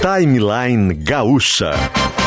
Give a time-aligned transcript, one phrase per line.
[0.00, 1.72] Timeline Gaúcha.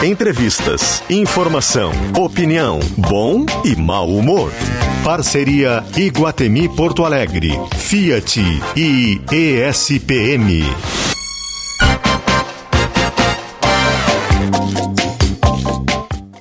[0.03, 4.51] Entrevistas, informação, opinião, bom e mau humor.
[5.03, 8.39] Parceria Iguatemi Porto Alegre, Fiat
[8.75, 10.63] e ESPM.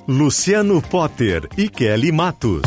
[0.07, 2.61] Luciano Potter e Kelly Matos.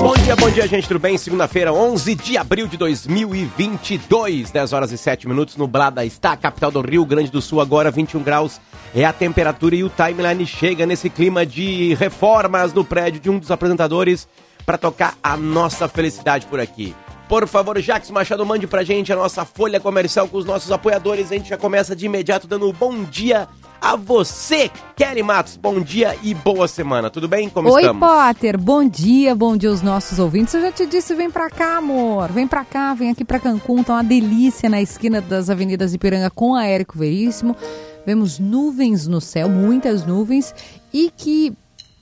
[0.00, 1.18] Bom dia, bom dia, gente, tudo bem?
[1.18, 6.70] Segunda-feira, 11 de abril de 2022, 10 horas e 7 minutos, nublada está a capital
[6.70, 8.58] do Rio Grande do Sul, agora 21 graus
[8.94, 13.38] é a temperatura e o timeline chega nesse clima de reformas no prédio de um
[13.38, 14.26] dos apresentadores
[14.64, 16.94] para tocar a nossa felicidade por aqui.
[17.28, 21.30] Por favor, Jax Machado, mande pra gente a nossa folha comercial com os nossos apoiadores.
[21.30, 23.46] A gente já começa de imediato dando um bom dia
[23.80, 25.56] a você, Kelly Matos.
[25.56, 27.08] Bom dia e boa semana.
[27.08, 27.48] Tudo bem?
[27.48, 28.08] Como Oi, estamos?
[28.08, 28.58] Potter.
[28.58, 30.52] Bom dia, bom dia aos nossos ouvintes.
[30.54, 32.30] Eu já te disse, vem pra cá, amor.
[32.30, 33.82] Vem pra cá, vem aqui pra Cancún.
[33.82, 37.56] Tá uma delícia na esquina das avenidas Ipiranga com a Érico Veríssimo.
[38.04, 40.54] Vemos nuvens no céu, muitas nuvens.
[40.92, 41.52] E que,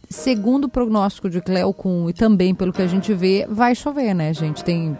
[0.08, 4.32] segundo o prognóstico de Cleocum e também pelo que a gente vê, vai chover, né,
[4.34, 4.64] gente?
[4.64, 4.96] Tem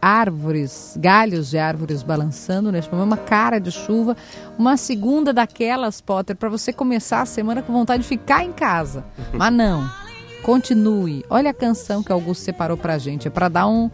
[0.00, 4.16] árvores, galhos de árvores balançando neste momento, uma cara de chuva,
[4.58, 9.04] uma segunda daquelas, Potter, para você começar a semana com vontade de ficar em casa.
[9.32, 9.88] Mas não,
[10.42, 11.24] continue.
[11.28, 13.90] Olha a canção que Augusto separou pra gente, é para dar um,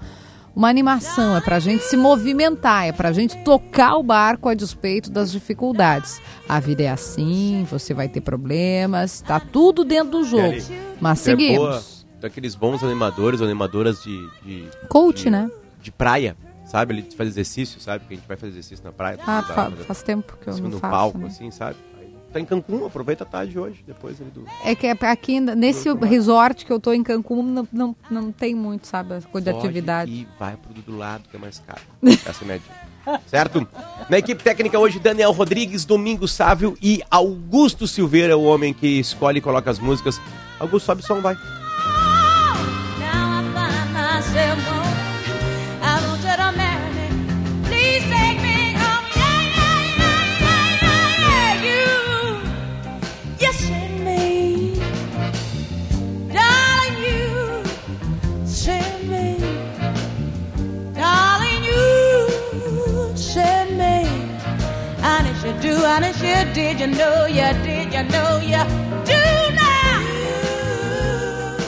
[0.54, 5.10] uma animação, é pra gente se movimentar, é pra gente tocar o barco a despeito
[5.10, 6.20] das dificuldades.
[6.48, 10.56] A vida é assim, você vai ter problemas, tá tudo dentro do jogo.
[11.00, 12.06] Mas Você é boa seguimos.
[12.20, 15.50] daqueles bons animadores animadoras de, de, Coach, de- né?
[15.82, 16.94] De praia, sabe?
[16.94, 18.04] Ele faz exercício, sabe?
[18.06, 19.18] Que a gente vai fazer exercício na praia.
[19.26, 20.92] Ah, fa- vai, faz tempo que eu não no faço.
[20.92, 21.26] palco, né?
[21.26, 21.76] assim, sabe?
[21.98, 24.44] Aí tá em Cancún, aproveita a tarde hoje, depois ali do...
[24.64, 28.54] É que é aqui nesse resort que eu tô em Cancún não, não, não tem
[28.54, 30.10] muito, sabe, a coisa de Foge atividade.
[30.10, 31.80] E vai pro do lado, que é mais caro.
[32.04, 32.92] Essa é a minha dica.
[33.26, 33.66] Certo?
[34.08, 39.38] Na equipe técnica hoje, Daniel Rodrigues, Domingos Sávio e Augusto Silveira, o homem que escolhe
[39.38, 40.20] e coloca as músicas.
[40.60, 41.36] Augusto, sobe o som, vai.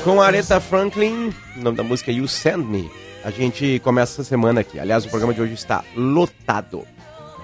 [0.03, 2.91] Com a Aretha Franklin, o nome da música é You Send Me.
[3.23, 4.81] A gente começa essa semana aqui.
[4.81, 6.85] Aliás, o programa de hoje está lotado.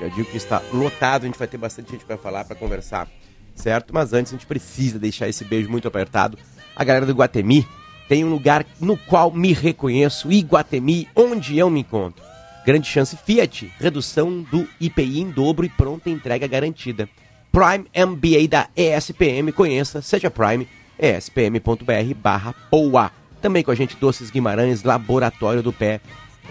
[0.00, 3.06] Já digo que está lotado, a gente vai ter bastante gente para falar, para conversar,
[3.54, 3.94] certo?
[3.94, 6.36] Mas antes a gente precisa deixar esse beijo muito apertado.
[6.74, 7.64] A galera do Iguatemi
[8.08, 12.24] tem um lugar no qual me reconheço, Iguatemi, onde eu me encontro.
[12.66, 17.08] Grande chance Fiat, redução do IPI em dobro e pronta entrega garantida.
[17.52, 20.68] Prime MBA da ESPM, conheça, seja Prime,
[20.98, 23.10] espm.br barra POA.
[23.42, 26.00] Também com a gente Doces Guimarães, Laboratório do Pé,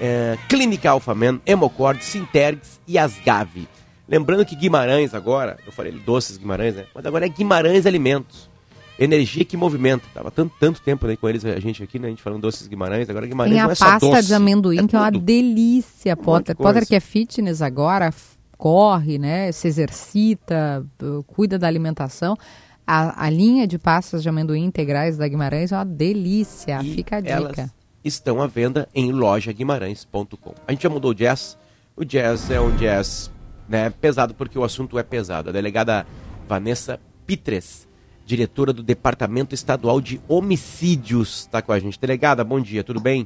[0.01, 3.67] é, Clínica Alphaman, Hemocord, Sintergs e Asgave.
[4.07, 6.85] Lembrando que Guimarães agora, eu falei Doces Guimarães, né?
[6.93, 8.49] Mas agora é Guimarães Alimentos.
[8.97, 10.03] Energia que movimenta.
[10.13, 12.07] Tava tanto, tanto tempo né, com eles, a gente aqui, né?
[12.07, 14.33] A gente falando Doces Guimarães, agora Guimarães Tem a não é só pasta doce, de
[14.33, 16.55] amendoim, é que é uma delícia, Potter.
[16.55, 16.73] coisa.
[16.73, 18.11] Potter que é fitness agora,
[18.59, 19.51] corre, né?
[19.53, 20.85] Se exercita,
[21.25, 22.37] cuida da alimentação.
[22.85, 26.81] A, a linha de pastas de amendoim integrais da Guimarães é uma delícia.
[26.83, 27.71] E Fica a elas dica.
[28.03, 30.53] estão à venda em lojaguimarães.com.
[30.67, 31.57] A gente já mudou o jazz.
[31.95, 33.31] O jazz é um jazz
[33.67, 35.49] né, pesado porque o assunto é pesado.
[35.49, 36.05] A delegada
[36.47, 37.87] Vanessa Pitres,
[38.25, 41.97] diretora do Departamento Estadual de Homicídios, está com a gente.
[41.97, 43.25] Delegada, bom dia, tudo bem?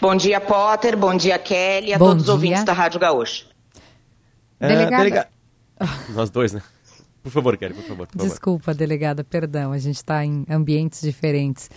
[0.00, 0.96] Bom dia, Potter.
[0.96, 1.92] Bom dia, Kelly.
[1.92, 2.34] A Bom todos os dia.
[2.34, 3.55] ouvintes da Rádio Gaúcha.
[4.60, 5.28] É, Delegada- delega-
[6.14, 6.62] Nós dois, né?
[7.22, 8.06] Por favor, Kelly, por favor.
[8.06, 8.28] Por favor.
[8.28, 11.68] Desculpa, delegada, perdão, a gente está em ambientes diferentes.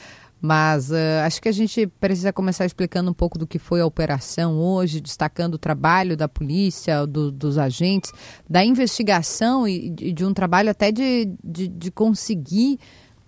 [0.41, 3.85] Mas ah, acho que a gente precisa começar explicando um pouco do que foi a
[3.85, 8.11] operação hoje, destacando o trabalho da polícia, do- dos agentes,
[8.49, 12.79] da investigação e de, de um trabalho até de, de, de conseguir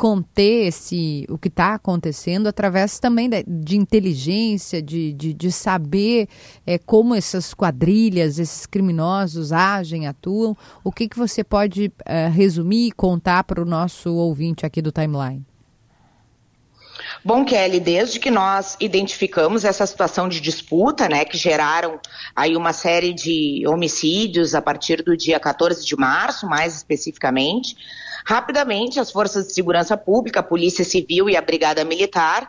[0.02, 6.28] conter esse, o que está acontecendo através também da- de inteligência, de, de, de saber
[6.66, 10.58] eh, como essas quadrilhas, esses criminosos agem, atuam.
[10.84, 14.92] O que, que você pode eh, resumir e contar para o nosso ouvinte aqui do
[14.92, 15.46] Timeline?
[17.24, 22.00] Bom, Kelly, desde que nós identificamos essa situação de disputa, né, que geraram
[22.36, 27.76] aí uma série de homicídios a partir do dia 14 de março, mais especificamente,
[28.26, 32.48] rapidamente as forças de segurança pública, a Polícia Civil e a Brigada Militar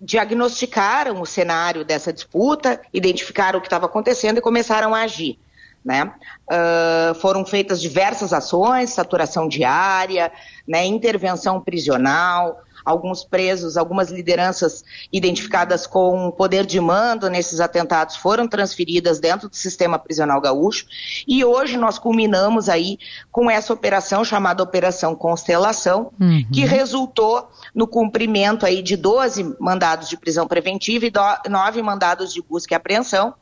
[0.00, 5.38] diagnosticaram o cenário dessa disputa, identificaram o que estava acontecendo e começaram a agir.
[5.84, 6.12] né?
[6.50, 10.30] Uh, foram feitas diversas ações, saturação diária,
[10.66, 12.60] né, intervenção prisional,
[12.90, 19.56] alguns presos, algumas lideranças identificadas com poder de mando nesses atentados foram transferidas dentro do
[19.56, 20.86] sistema prisional gaúcho
[21.26, 22.98] e hoje nós culminamos aí
[23.30, 26.44] com essa operação chamada Operação Constelação, Uhum.
[26.52, 32.32] que resultou no cumprimento aí de 12 mandados de prisão preventiva e do- nove mandados
[32.32, 33.34] de busca e apreensão,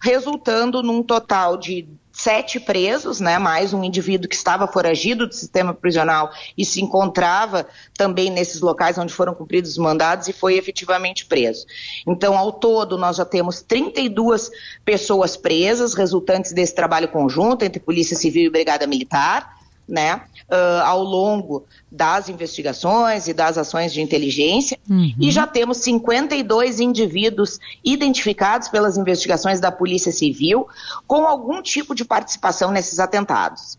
[0.00, 5.72] resultando num total de sete presos, né, mais um indivíduo que estava foragido do sistema
[5.72, 7.64] prisional e se encontrava
[7.96, 11.64] também nesses locais onde foram cumpridos os mandados e foi efetivamente preso.
[12.04, 14.50] Então, ao todo, nós já temos 32
[14.84, 19.57] pessoas presas, resultantes desse trabalho conjunto entre Polícia Civil e Brigada Militar,
[19.88, 24.78] né, ah, ao longo das investigações e das ações de inteligência.
[25.18, 30.68] E já temos 52 indivíduos identificados pelas investigações da Polícia Civil
[31.06, 33.78] com algum tipo de participação nesses atentados.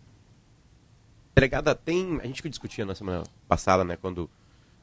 [1.36, 2.20] Delegada, tem.
[2.22, 3.98] A gente que discutia na semana passada, né?
[4.00, 4.30] Quando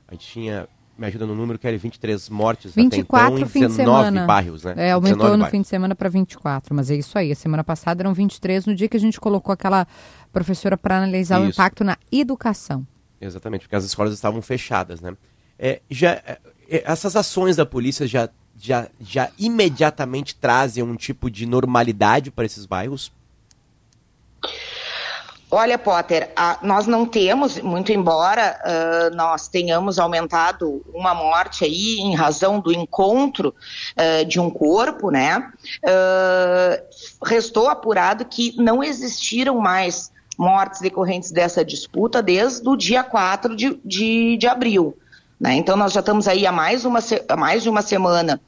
[0.08, 0.68] a gente tinha.
[0.98, 4.04] Me ajuda no número que era 23 mortes 24 até então, fim em de 19
[4.04, 4.26] semana.
[4.26, 4.74] bairros, né?
[4.76, 5.50] É, aumentou 19 no bairros.
[5.50, 7.32] fim de semana para 24, mas é isso aí.
[7.32, 9.86] A semana passada eram 23, no dia que a gente colocou aquela
[10.32, 11.52] professora para analisar o Isso.
[11.52, 12.86] impacto na educação.
[13.20, 15.16] Exatamente, porque as escolas estavam fechadas, né?
[15.58, 16.38] É, já, é,
[16.68, 18.28] é, essas ações da polícia já,
[18.58, 23.12] já, já imediatamente trazem um tipo de normalidade para esses bairros?
[25.48, 31.98] Olha, Potter, a- nós não temos, muito embora ah, nós tenhamos aumentado uma morte aí
[32.00, 33.54] em razão do encontro
[33.96, 35.50] ah, de um corpo, né?
[35.86, 36.80] ah,
[37.24, 43.80] restou apurado que não existiram mais mortes decorrentes dessa disputa desde o dia 4 de,
[43.84, 44.96] de, de abril.
[45.40, 45.54] Né?
[45.54, 48.40] Então nós já estamos aí há mais, uma, há mais de uma semana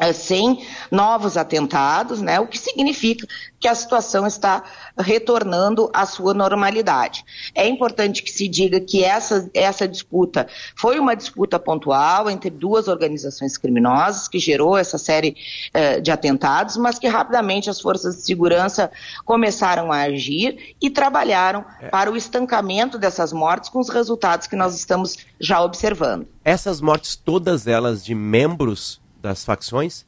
[0.00, 2.38] eh, sem novos atentados, né?
[2.38, 3.26] O que significa
[3.58, 4.62] que a situação está
[4.98, 7.24] retornando à sua normalidade.
[7.54, 10.46] É importante que se diga que essa, essa disputa
[10.76, 15.34] foi uma disputa pontual entre duas organizações criminosas que gerou essa série
[15.72, 18.90] eh, de atentados, mas que rapidamente as forças de segurança
[19.24, 24.74] começaram a agir e trabalharam para o estancamento dessas mortes com os resultados que nós
[24.74, 26.26] estamos já observando.
[26.44, 30.06] Essas mortes, todas elas de membros das facções?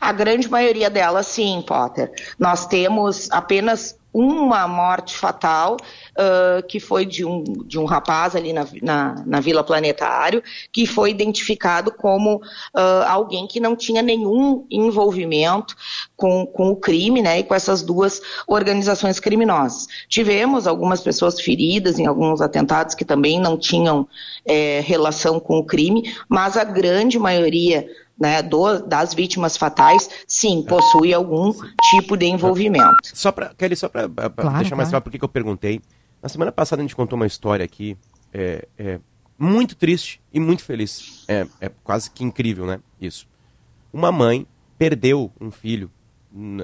[0.00, 2.12] A grande maioria delas, sim, Potter.
[2.38, 5.76] Nós temos apenas uma morte fatal,
[6.16, 10.86] ah, que foi de um, de um rapaz ali na, na, na Vila Planetário, que
[10.86, 12.42] foi identificado como
[12.74, 15.74] ah, alguém que não tinha nenhum envolvimento
[16.16, 19.86] com, com o crime, né, e com essas duas organizações criminosas.
[20.08, 24.06] Tivemos algumas pessoas feridas em alguns atentados que também não tinham
[24.44, 27.88] eh, relação com o crime, mas a grande maioria
[28.22, 31.52] né, do- das vítimas fatais, sim, possui algum
[31.90, 32.94] tipo de envolvimento.
[33.12, 34.90] Só para Kelly, só para Claro, deixar mais claro.
[34.90, 35.80] claro por que eu perguntei.
[36.22, 37.96] Na semana passada a gente contou uma história aqui
[38.32, 39.00] é, é,
[39.36, 41.24] muito triste e muito feliz.
[41.26, 42.78] É, é quase que incrível, né?
[43.00, 43.26] Isso.
[43.92, 44.46] Uma mãe
[44.78, 45.90] perdeu um filho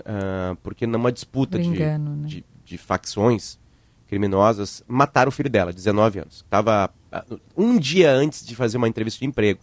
[0.07, 2.29] ah, porque numa disputa de, engano, né?
[2.29, 3.59] de, de facções
[4.07, 6.45] criminosas mataram o filho dela, 19 anos.
[6.49, 7.25] Tava ah,
[7.57, 9.61] um dia antes de fazer uma entrevista de emprego.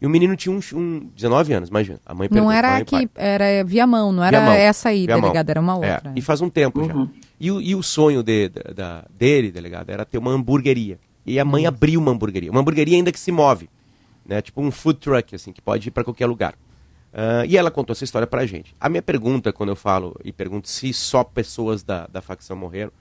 [0.00, 1.98] E o menino tinha um, um 19 anos, imagina.
[2.06, 4.52] A mãe perdeu, Não era aqui, era via mão, não era mão.
[4.52, 6.12] essa aí, delegada, era uma É, outra.
[6.14, 7.04] e faz um tempo Uhum.
[7.06, 7.08] já.
[7.40, 10.98] E, o- e o sonho de- da- da- dele, delegado, era ter uma hamburgueria.
[11.26, 12.50] E a mãe abriu uma hamburgueria.
[12.50, 13.68] Uma hamburgueria ainda que se move.
[14.24, 14.40] Né?
[14.40, 16.54] Tipo um food truck, assim, que pode ir para qualquer lugar.
[17.12, 18.76] Ah, e ela contou essa história pra gente.
[18.78, 22.92] A minha pergunta, quando eu falo e pergunto se só pessoas da, da facção morreram,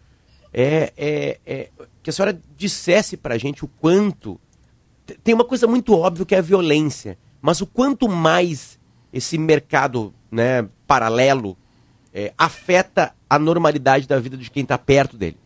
[0.53, 1.69] é, é- é
[2.01, 4.39] que a senhora dissesse pra gente o quanto.
[5.23, 8.79] Tem uma coisa muito óbvia que é a violência, mas o quanto mais
[9.11, 11.57] esse mercado né, paralelo
[12.13, 15.37] é, afeta a normalidade da vida de quem está perto dele.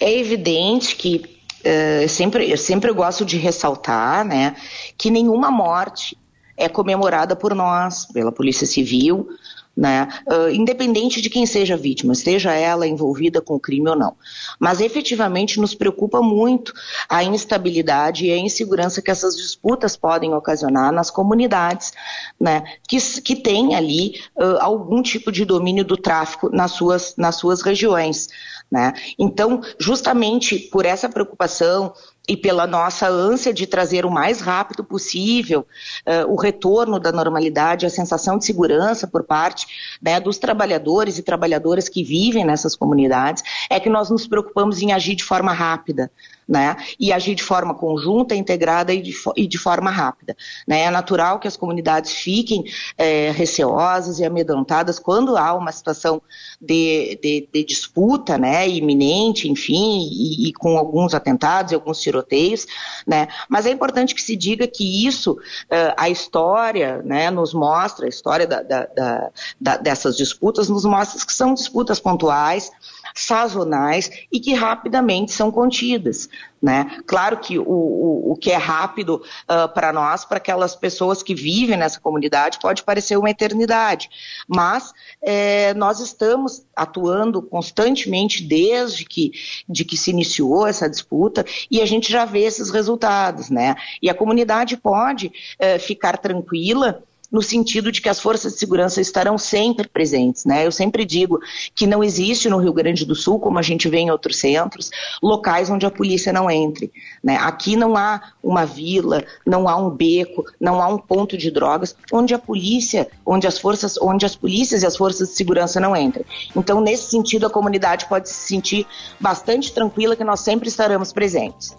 [0.00, 4.56] É evidente que eh, sempre, eu sempre gosto de ressaltar né,
[4.98, 6.16] que nenhuma morte
[6.56, 9.28] é comemorada por nós, pela Polícia Civil,
[9.76, 13.96] né, eh, independente de quem seja a vítima, esteja ela envolvida com o crime ou
[13.96, 14.14] não.
[14.58, 16.72] Mas efetivamente nos preocupa muito
[17.08, 21.92] a instabilidade e a insegurança que essas disputas podem ocasionar nas comunidades,
[22.38, 27.36] né, que, que têm ali eh, algum tipo de domínio do tráfico nas suas, nas
[27.36, 28.28] suas regiões.
[28.70, 28.94] Né?
[29.18, 31.92] Então, justamente por essa preocupação
[32.28, 35.66] e pela nossa ânsia de trazer o mais rápido possível
[36.06, 41.22] uh, o retorno da normalidade, a sensação de segurança por parte né, dos trabalhadores e
[41.22, 46.10] trabalhadoras que vivem nessas comunidades, é que nós nos preocupamos em agir de forma rápida.
[46.48, 50.36] Né, e agir de forma conjunta, integrada e de, e de forma rápida.
[50.66, 50.82] Né.
[50.82, 52.64] É natural que as comunidades fiquem
[52.98, 56.20] é, receosas e amedrontadas quando há uma situação
[56.60, 62.66] de, de, de disputa né, iminente, enfim, e, e, com alguns atentados e alguns tiroteios,
[63.06, 68.06] né, mas é importante que se diga que isso, uh, a história né, nos mostra,
[68.06, 69.30] a história da, da,
[69.60, 72.70] da, dessas disputas nos mostra que são disputas pontuais,
[73.14, 76.28] sazonais e que rapidamente são contidas.
[76.62, 77.02] Né?
[77.06, 81.34] Claro que o, o, o que é rápido uh, para nós, para aquelas pessoas que
[81.34, 84.08] vivem nessa comunidade, pode parecer uma eternidade,
[84.46, 89.32] mas é, nós estamos atuando constantemente desde que,
[89.68, 93.50] de que se iniciou essa disputa e a gente já vê esses resultados.
[93.50, 93.74] Né?
[94.00, 99.00] E a comunidade pode é, ficar tranquila no sentido de que as forças de segurança
[99.00, 100.44] estarão sempre presentes.
[100.44, 100.66] Né?
[100.66, 101.40] Eu sempre digo
[101.74, 104.90] que não existe no Rio Grande do Sul, como a gente vê em outros centros,
[105.22, 106.92] locais onde a polícia não entre.
[107.24, 107.36] Né?
[107.36, 111.96] Aqui não há uma vila, não há um beco, não há um ponto de drogas
[112.12, 115.96] onde a polícia, onde as forças, onde as polícias e as forças de segurança não
[115.96, 116.26] entrem.
[116.54, 118.86] Então, nesse sentido, a comunidade pode se sentir
[119.18, 121.74] bastante tranquila que nós sempre estaremos presentes.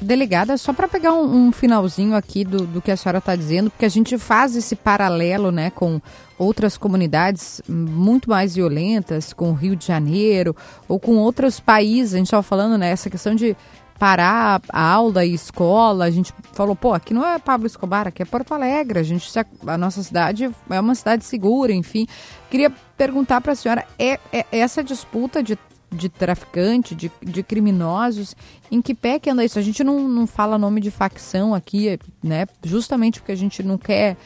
[0.00, 3.70] Delegada, só para pegar um, um, finalzinho aqui do, do que a senhora está dizendo,
[3.70, 6.00] porque a gente faz esse paralelo né, com
[6.38, 10.56] outras comunidades muito mais violentas, com o Rio de Janeiro,
[10.88, 13.54] ou com outros países, a gente estava falando né, essa questão de
[14.00, 18.22] parar a aula e escola, a gente falou, pô, aqui não é Pablo Escobar, aqui
[18.22, 19.30] é Porto Alegre, a gente
[19.66, 22.06] a nossa cidade é uma cidade segura, enfim.
[22.48, 25.58] Queria perguntar para a senhora, é, é essa disputa de
[25.90, 28.36] de traficante, de, de criminosos.
[28.70, 29.58] Em que pé que anda isso?
[29.58, 32.46] A gente não, não fala nome de facção aqui, né?
[32.64, 34.16] Justamente porque a gente não quer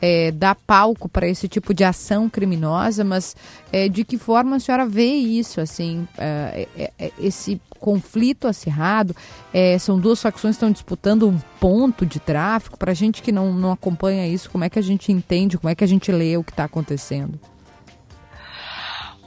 [0.00, 3.34] é, dar palco para esse tipo de ação criminosa, mas
[3.72, 9.16] é, de que forma a senhora vê isso, assim, é, é, é esse conflito acirrado?
[9.52, 12.78] É, são duas facções que estão disputando um ponto de tráfico.
[12.78, 15.70] Para a gente que não, não acompanha isso, como é que a gente entende, como
[15.70, 17.38] é que a gente lê o que está acontecendo?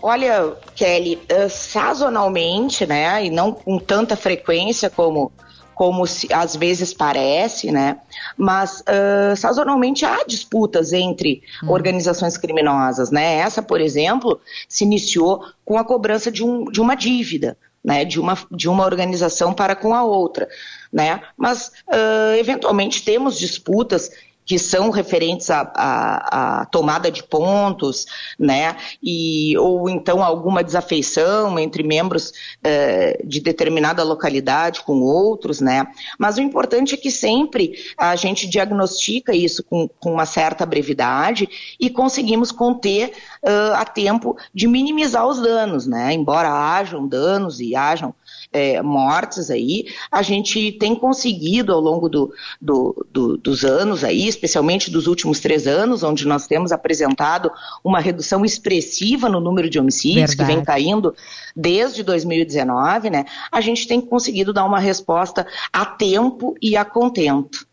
[0.01, 5.31] Olha, Kelly, uh, sazonalmente, né, e não com tanta frequência como
[5.77, 7.99] como se, às vezes parece, né?
[8.35, 11.69] Mas uh, sazonalmente há disputas entre hum.
[11.69, 13.35] organizações criminosas, né?
[13.35, 18.03] Essa, por exemplo, se iniciou com a cobrança de, um, de uma dívida, né?
[18.03, 20.49] De uma, de uma organização para com a outra,
[20.91, 21.21] né?
[21.37, 24.09] Mas uh, eventualmente temos disputas
[24.47, 28.05] que são referentes à, à, à, tomada de pontos,
[28.39, 32.31] né, e, ou então alguma desafeição entre membros
[32.63, 35.85] eh, de determinada localidade com outros, né,
[36.17, 41.49] mas o importante é que sempre a gente diagnostica isso com, com uma certa brevidade
[41.77, 43.11] e conseguimos conter
[43.43, 48.15] uh, a tempo de minimizar os danos, né, embora hajam danos e hajam
[48.51, 54.27] é, mortes aí, a gente tem conseguido ao longo do, do, do, dos anos aí,
[54.27, 57.51] especialmente dos últimos três anos, onde nós temos apresentado
[57.83, 60.49] uma redução expressiva no número de homicídios, Verdade.
[60.49, 61.15] que vem caindo
[61.55, 63.25] desde 2019, né?
[63.51, 67.67] A gente tem conseguido dar uma resposta a tempo e a contento.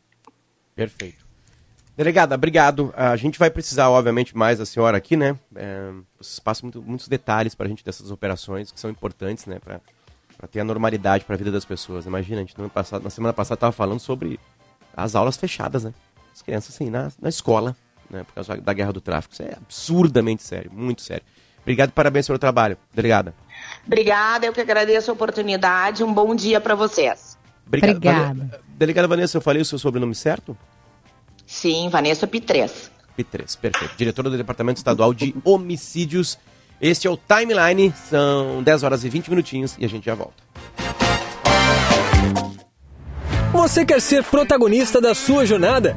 [0.75, 1.25] Perfeito.
[1.97, 2.93] Delegada, obrigado.
[2.97, 5.39] A gente vai precisar, obviamente, mais da senhora aqui, né?
[5.55, 9.61] É, vocês passam muito, muitos detalhes para a gente dessas operações que são importantes, né?
[9.61, 9.81] Pra
[10.37, 12.07] para ter a normalidade para a vida das pessoas.
[12.07, 14.39] Imagina, a gente no passado, na semana passada estava falando sobre
[14.97, 15.95] as aulas fechadas, né?
[16.33, 17.77] As crianças assim, na, na escola,
[18.11, 18.25] né?
[18.25, 19.35] Por causa da guerra do tráfico.
[19.35, 21.25] Isso é absurdamente sério, muito sério.
[21.63, 22.77] Obrigado e parabéns pelo trabalho.
[22.93, 23.35] Delegada.
[23.87, 26.05] Obrigada, eu que agradeço a oportunidade.
[26.05, 27.39] Um bom dia para vocês.
[27.67, 27.97] Obrigado.
[27.97, 28.61] Obrigada.
[28.69, 30.57] Delegada Vanessa, eu falei o seu sobrenome certo?
[31.47, 32.91] Sim, Vanessa Pitres.
[33.17, 33.97] Pitres, perfeito.
[33.97, 36.39] Diretora do Departamento Estadual de Homicídios
[36.85, 40.35] este é o Timeline, são 10 horas e 20 minutinhos e a gente já volta.
[43.53, 45.97] Você quer ser protagonista da sua jornada?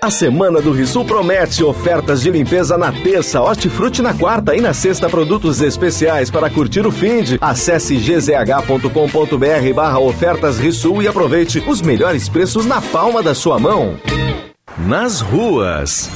[0.00, 4.72] A semana do Risul promete ofertas de limpeza na terça, hortifruti na quarta e na
[4.72, 7.36] sexta produtos especiais para curtir o fim de.
[7.40, 13.98] Acesse gzh.com.br barra ofertas Risul e aproveite os melhores preços na palma da sua mão.
[14.78, 16.08] nas ruas.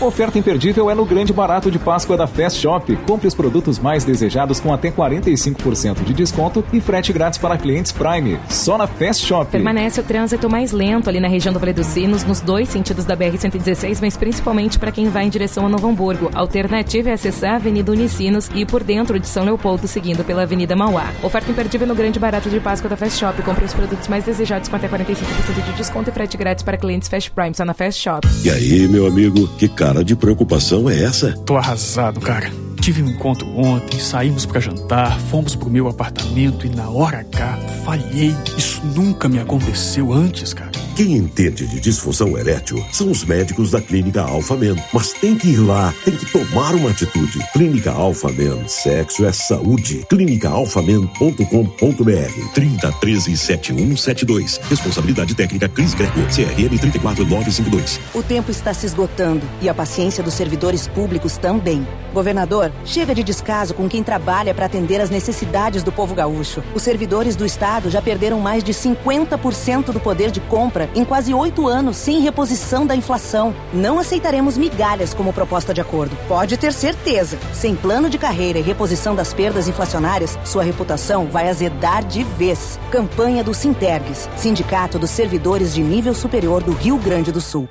[0.00, 2.96] Oferta imperdível é no Grande Barato de Páscoa da Fast Shop.
[3.06, 7.92] Compre os produtos mais desejados com até 45% de desconto e frete grátis para clientes
[7.92, 8.38] Prime.
[8.48, 9.50] Só na Fast Shop.
[9.50, 13.04] Permanece o trânsito mais lento ali na região do Vale dos Sinos, nos dois sentidos
[13.04, 16.30] da BR-116, mas principalmente para quem vai em direção a Novo Hamburgo.
[16.34, 20.24] A alternativa é acessar a Avenida Unicinos e ir por dentro de São Leopoldo, seguindo
[20.24, 21.12] pela Avenida Mauá.
[21.22, 23.42] Oferta imperdível no Grande Barato de Páscoa da Fast Shop.
[23.42, 27.06] Compre os produtos mais desejados com até 45% de desconto e frete grátis para clientes
[27.06, 27.54] Fast Prime.
[27.54, 28.26] Só na Fast Shop.
[28.42, 31.32] E aí, meu amigo, que cara de preocupação é essa?
[31.44, 32.50] Tô arrasado, cara.
[32.80, 37.58] Tive um encontro ontem, saímos pra jantar, fomos pro meu apartamento e na hora H
[37.84, 38.34] falhei.
[38.56, 40.70] Isso nunca me aconteceu antes, cara.
[40.96, 44.76] Quem entende de disfunção erétil são os médicos da Clínica Alpha Men.
[44.92, 47.38] Mas tem que ir lá, tem que tomar uma atitude.
[47.52, 50.04] Clínica Alpha Men, sexo é saúde.
[50.08, 54.60] clínicaalphamen.com.br 30 13 7172.
[54.68, 58.00] Responsabilidade técnica Cris Greco, CRM 34952.
[58.14, 61.86] O tempo está se esgotando e a paciência dos servidores públicos também.
[62.12, 66.62] Governador, chega de descaso com quem trabalha para atender as necessidades do povo gaúcho.
[66.74, 71.34] Os servidores do Estado já perderam mais de 50% do poder de compra em quase
[71.34, 73.54] oito anos sem reposição da inflação.
[73.72, 76.16] Não aceitaremos migalhas como proposta de acordo.
[76.28, 77.38] Pode ter certeza.
[77.52, 82.78] Sem plano de carreira e reposição das perdas inflacionárias, sua reputação vai azedar de vez.
[82.90, 87.68] Campanha do Sintergues, Sindicato dos Servidores de Nível Superior do Rio Grande do Sul.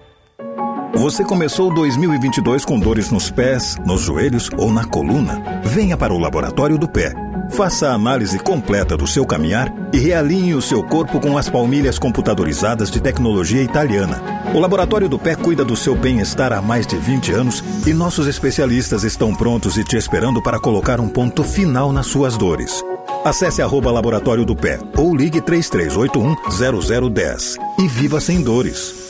[0.95, 5.61] Você começou 2022 com dores nos pés, nos joelhos ou na coluna?
[5.63, 7.28] Venha para o Laboratório do Pé.
[7.51, 11.99] Faça a análise completa do seu caminhar e realinhe o seu corpo com as palmilhas
[11.99, 14.21] computadorizadas de tecnologia italiana.
[14.53, 18.27] O Laboratório do Pé cuida do seu bem-estar há mais de 20 anos e nossos
[18.27, 22.83] especialistas estão prontos e te esperando para colocar um ponto final nas suas dores.
[23.25, 29.09] Acesse arroba Laboratório do Pé ou ligue 3381 0010 e viva sem dores.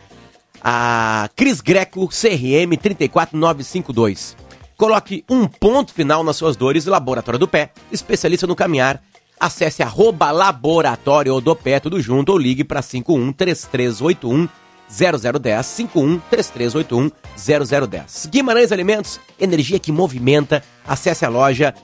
[0.63, 4.37] A Cris Greco, CRM 34952.
[4.77, 9.01] Coloque um ponto final nas suas dores e Laboratório do Pé, especialista no caminhar.
[9.39, 14.49] Acesse arroba Laboratório do Pé, tudo junto, ou ligue para 51 3381
[14.89, 18.27] 0010 51 3381 0010.
[18.31, 20.63] Guimarães Alimentos, energia que movimenta.
[20.87, 21.75] Acesse a loja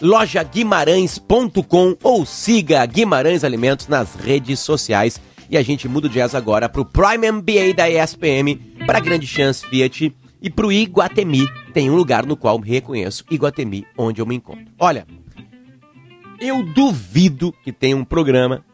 [0.00, 5.20] lojaguimarães.com ou siga Guimarães Alimentos nas redes sociais.
[5.50, 9.26] E a gente muda o jazz agora para o Prime MBA da ESPM, para Grande
[9.26, 11.46] Chance Fiat e para o Iguatemi.
[11.74, 14.64] Tem um lugar no qual me reconheço, Iguatemi, onde eu me encontro.
[14.78, 15.06] Olha,
[16.40, 18.64] eu duvido que tenha um programa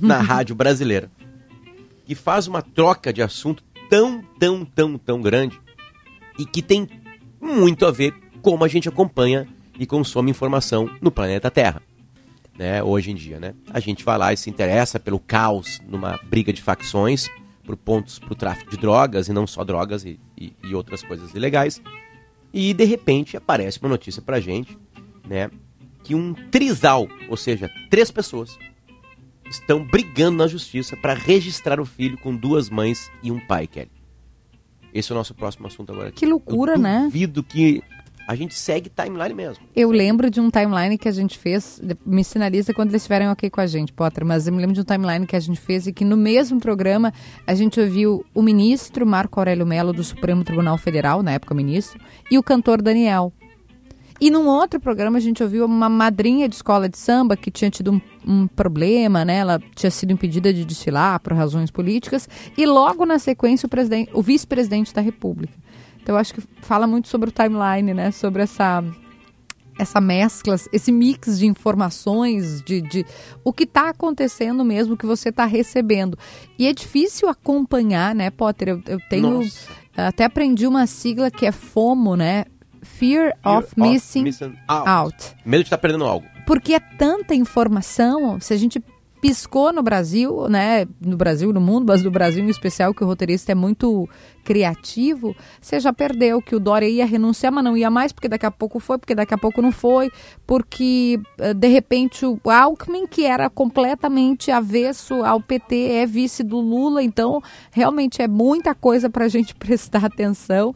[0.00, 1.10] na rádio brasileira
[2.04, 5.60] que faz uma troca de assunto tão, tão, tão, tão grande
[6.38, 6.88] e que tem
[7.40, 9.46] muito a ver como a gente acompanha
[9.78, 11.82] e consome informação no planeta Terra.
[12.58, 13.54] Né, hoje em dia, né?
[13.70, 17.30] A gente vai lá e se interessa pelo caos numa briga de facções,
[17.64, 21.02] por pontos para o tráfico de drogas e não só drogas e, e, e outras
[21.02, 21.80] coisas ilegais.
[22.52, 24.76] E de repente aparece uma notícia pra gente,
[25.26, 25.50] né?
[26.04, 28.58] Que um trisal, ou seja, três pessoas,
[29.52, 33.90] estão brigando na justiça para registrar o filho com duas mães e um pai, Kelly.
[34.92, 36.12] Esse é o nosso próximo assunto agora.
[36.12, 37.02] Que loucura, Eu né?
[37.04, 37.82] Duvido que
[38.26, 39.64] a gente segue timeline mesmo.
[39.74, 43.50] Eu lembro de um timeline que a gente fez, me sinaliza quando eles estiverem ok
[43.50, 45.86] com a gente, Potter, mas eu me lembro de um timeline que a gente fez
[45.86, 47.12] e que no mesmo programa
[47.46, 52.00] a gente ouviu o ministro Marco Aurélio Mello do Supremo Tribunal Federal, na época ministro,
[52.30, 53.32] e o cantor Daniel.
[54.22, 57.68] E num outro programa a gente ouviu uma madrinha de escola de samba que tinha
[57.68, 59.38] tido um, um problema, né?
[59.38, 62.28] Ela tinha sido impedida de desfilar por razões políticas.
[62.56, 65.52] E logo na sequência o, o vice-presidente da República.
[66.00, 68.12] Então eu acho que fala muito sobre o timeline, né?
[68.12, 68.84] Sobre essa
[69.76, 73.04] essa mescla, esse mix de informações, de, de
[73.42, 76.16] o que está acontecendo mesmo, o que você está recebendo.
[76.56, 78.68] E é difícil acompanhar, né, Potter?
[78.68, 79.40] Eu, eu tenho.
[79.40, 79.68] Nossa.
[79.96, 82.44] Até aprendi uma sigla que é FOMO, né?
[82.82, 84.88] Fear, of, Missing, out.
[84.88, 85.16] out.
[85.44, 86.26] Medo de estar perdendo algo.
[86.46, 88.82] Porque é tanta informação, se a gente
[89.20, 90.84] piscou no Brasil, né?
[91.00, 94.08] No Brasil, no mundo, mas no Brasil em especial, que o roteirista é muito
[94.44, 98.46] criativo, você já perdeu que o Dória ia renunciar, mas não ia mais, porque daqui
[98.46, 100.10] a pouco foi, porque daqui a pouco não foi,
[100.46, 106.60] porque eh, de repente o Alckmin, que era completamente avesso ao PT, é vice do
[106.60, 110.74] Lula, então realmente é muita coisa para a gente prestar atenção.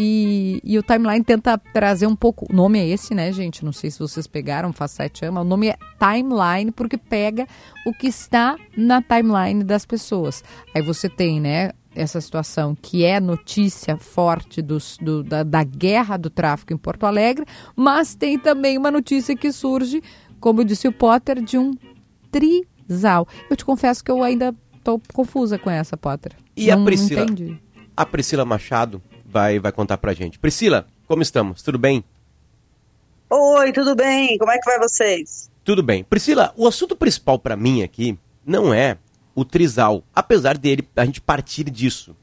[0.00, 2.46] E, e, o timeline tenta trazer um pouco.
[2.48, 3.64] O nome é esse, né, gente?
[3.64, 5.42] Não sei se vocês pegaram, faz sete anos.
[5.42, 7.48] O nome é timeline, porque pega
[7.84, 10.44] o que está na timeline das pessoas.
[10.72, 16.16] Aí você tem, né, essa situação que é notícia forte dos, do, da, da guerra
[16.16, 20.02] do tráfico em Porto Alegre, mas tem também uma notícia que surge,
[20.38, 21.74] como disse o Potter, de um
[22.30, 23.26] trisal.
[23.50, 26.32] Eu te confesso que eu ainda estou confusa com essa, Potter.
[26.56, 27.22] E não, a Priscila?
[27.22, 27.58] Entendi.
[27.96, 30.38] A Priscila Machado vai, vai contar pra gente.
[30.38, 31.62] Priscila, como estamos?
[31.62, 32.04] Tudo bem?
[33.28, 34.38] Oi, tudo bem?
[34.38, 35.50] Como é que vai vocês?
[35.64, 36.04] Tudo bem.
[36.04, 38.96] Priscila, o assunto principal para mim aqui não é
[39.38, 42.16] o trisal, apesar dele a gente partir disso,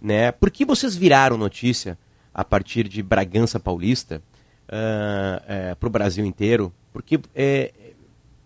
[0.00, 0.32] né?
[0.32, 1.98] Por que vocês viraram notícia
[2.32, 4.22] a partir de Bragança Paulista
[4.66, 6.72] uh, é, para o Brasil inteiro?
[6.90, 7.70] Porque é,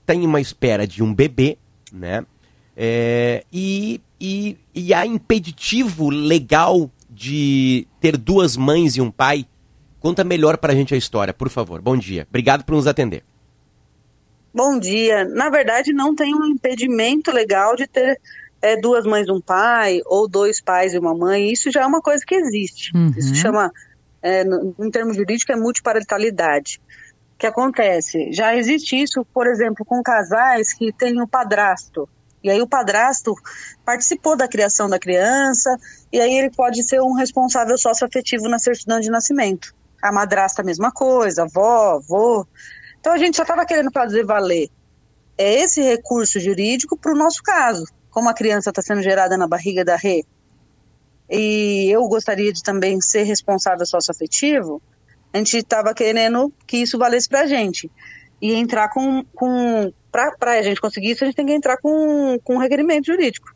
[0.05, 1.59] tem uma espera de um bebê,
[1.93, 2.27] né?
[2.77, 9.47] É, e, e, e há impeditivo legal de ter duas mães e um pai?
[10.01, 11.81] Conta melhor pra gente a história, por favor.
[11.81, 12.27] Bom dia.
[12.29, 13.23] Obrigado por nos atender.
[14.59, 15.25] Bom dia.
[15.25, 18.21] Na verdade, não tem um impedimento legal de ter
[18.61, 21.53] é, duas mães e um pai, ou dois pais e uma mãe.
[21.53, 22.91] Isso já é uma coisa que existe.
[22.93, 23.13] Uhum.
[23.17, 23.71] Isso chama,
[24.21, 26.81] é, no, em termos jurídicos, é multiparentalidade.
[27.37, 28.33] O que acontece?
[28.33, 32.09] Já existe isso, por exemplo, com casais que têm o padrasto.
[32.43, 33.37] E aí o padrasto
[33.85, 35.71] participou da criação da criança,
[36.13, 39.73] e aí ele pode ser um responsável socioafetivo na certidão de nascimento.
[40.03, 42.45] A madrasta a mesma coisa, avó, avô.
[43.01, 44.69] Então a gente só estava querendo fazer valer
[45.39, 49.47] é esse recurso jurídico para o nosso caso, como a criança está sendo gerada na
[49.47, 50.25] barriga da Rê.
[51.31, 54.83] E eu gostaria de também ser responsável socioafetivo,
[55.33, 57.89] a gente estava querendo que isso valesse para a gente.
[58.41, 62.39] E entrar com, com para a gente conseguir isso, a gente tem que entrar com,
[62.43, 63.55] com um requerimento jurídico.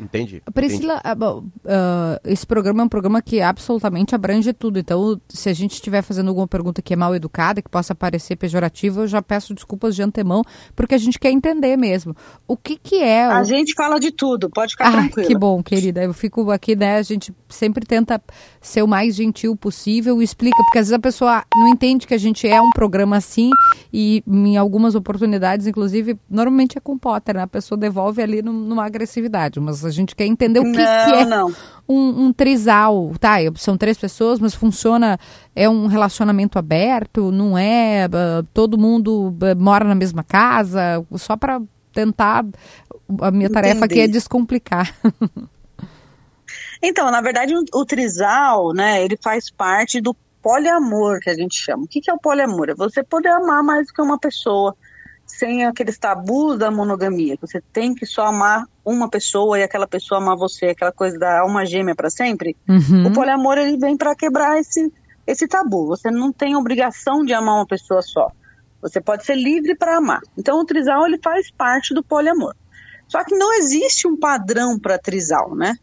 [0.00, 0.42] Entendi.
[0.52, 4.78] Priscila, ah, bom, uh, esse programa é um programa que absolutamente abrange tudo.
[4.78, 8.36] Então, se a gente estiver fazendo alguma pergunta que é mal educada, que possa parecer
[8.36, 10.42] pejorativa, eu já peço desculpas de antemão,
[10.74, 12.16] porque a gente quer entender mesmo.
[12.46, 13.28] O que, que é.
[13.28, 13.32] O...
[13.32, 15.26] A gente fala de tudo, pode ficar ah, tranquila.
[15.26, 16.02] Que bom, querida.
[16.02, 16.96] Eu fico aqui, né?
[16.96, 18.20] A gente sempre tenta
[18.60, 22.14] ser o mais gentil possível e explica, porque às vezes a pessoa não entende que
[22.14, 23.50] a gente é um programa assim
[23.92, 27.42] e em algumas oportunidades, inclusive, normalmente é com Potter, né?
[27.42, 31.14] A pessoa devolve ali numa agressividade, mas a gente quer entender o que, não, que
[31.14, 31.54] é não.
[31.88, 33.12] Um, um, trisal.
[33.20, 35.18] Tá, são três pessoas, mas funciona,
[35.54, 41.36] é um relacionamento aberto, não é uh, todo mundo uh, mora na mesma casa, só
[41.36, 41.60] para
[41.92, 42.44] tentar,
[43.20, 44.94] a minha tarefa aqui é descomplicar.
[46.86, 51.56] Então, na verdade, o, o trisal, né, ele faz parte do poliamor, que a gente
[51.56, 51.84] chama.
[51.84, 52.68] O que, que é o poliamor?
[52.68, 54.76] É você poder amar mais do que uma pessoa,
[55.26, 57.36] sem aqueles tabus da monogamia.
[57.40, 61.40] Você tem que só amar uma pessoa e aquela pessoa amar você, aquela coisa da
[61.40, 62.56] alma gêmea para sempre.
[62.68, 63.06] Uhum.
[63.06, 64.92] O poliamor ele vem para quebrar esse,
[65.26, 65.86] esse tabu.
[65.86, 68.30] Você não tem obrigação de amar uma pessoa só.
[68.82, 70.20] Você pode ser livre para amar.
[70.36, 72.54] Então, o trisal ele faz parte do poliamor.
[73.08, 75.74] Só que não existe um padrão para trisal, né?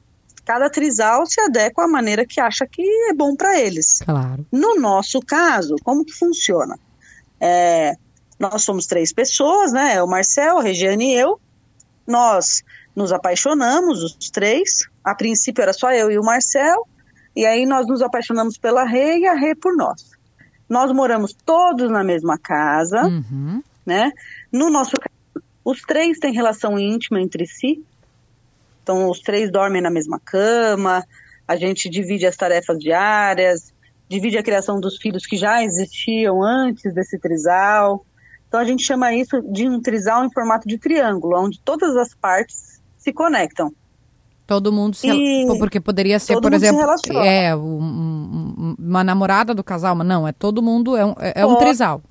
[0.44, 4.02] cada trisal se adequa à maneira que acha que é bom para eles.
[4.04, 4.46] Claro.
[4.52, 6.78] No nosso caso, como que funciona?
[7.40, 7.96] É,
[8.42, 10.02] nós somos três pessoas, né?
[10.02, 11.40] O Marcel, a Regiane e eu.
[12.08, 12.64] Nós
[12.96, 14.90] nos apaixonamos, os três.
[15.04, 16.88] A princípio era só eu e o Marcel.
[17.36, 20.10] E aí nós nos apaixonamos pela Rê e a Rê por nós.
[20.68, 23.62] Nós moramos todos na mesma casa, uhum.
[23.86, 24.12] né?
[24.52, 27.86] No nosso caso, os três têm relação íntima entre si.
[28.82, 31.06] Então, os três dormem na mesma cama,
[31.48, 33.72] a gente divide as tarefas diárias,
[34.10, 38.04] divide a criação dos filhos que já existiam antes desse trisal.
[38.52, 42.14] Então a gente chama isso de um trisal em formato de triângulo, onde todas as
[42.14, 43.72] partes se conectam.
[44.46, 45.08] Todo mundo se.
[45.10, 47.26] E Porque poderia ser, todo por se exemplo, relaciona.
[47.26, 51.46] é um- um- uma namorada do casal, mas não, é todo mundo, é um, é
[51.46, 52.02] um trisal,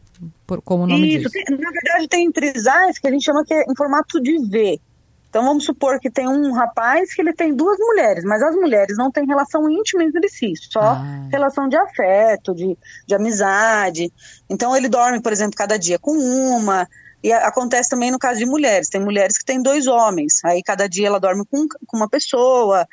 [0.46, 1.58] por, como o nome Isso, diz.
[1.60, 4.80] na verdade tem trisais que a gente chama que é em formato de V.
[5.30, 8.96] Então vamos supor que tem um rapaz que ele tem duas mulheres, mas as mulheres
[8.98, 11.28] não têm relação íntima entre si, só Ah.
[11.30, 14.12] relação de afeto, de, de amizade.
[14.50, 16.88] Então ele dorme, por exemplo, cada dia com uma.
[17.22, 18.88] E a- acontece também no caso de mulheres.
[18.88, 22.84] Tem mulheres que têm dois homens, aí cada dia ela dorme com, com uma pessoa.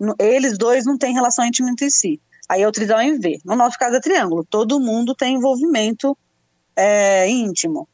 [0.00, 2.20] No- Eles dois não têm relação íntima entre si.
[2.48, 3.38] Aí é o trisal em V.
[3.44, 4.44] No nosso caso é triângulo.
[4.44, 6.18] Todo mundo tem envolvimento
[6.76, 7.88] é, íntimo.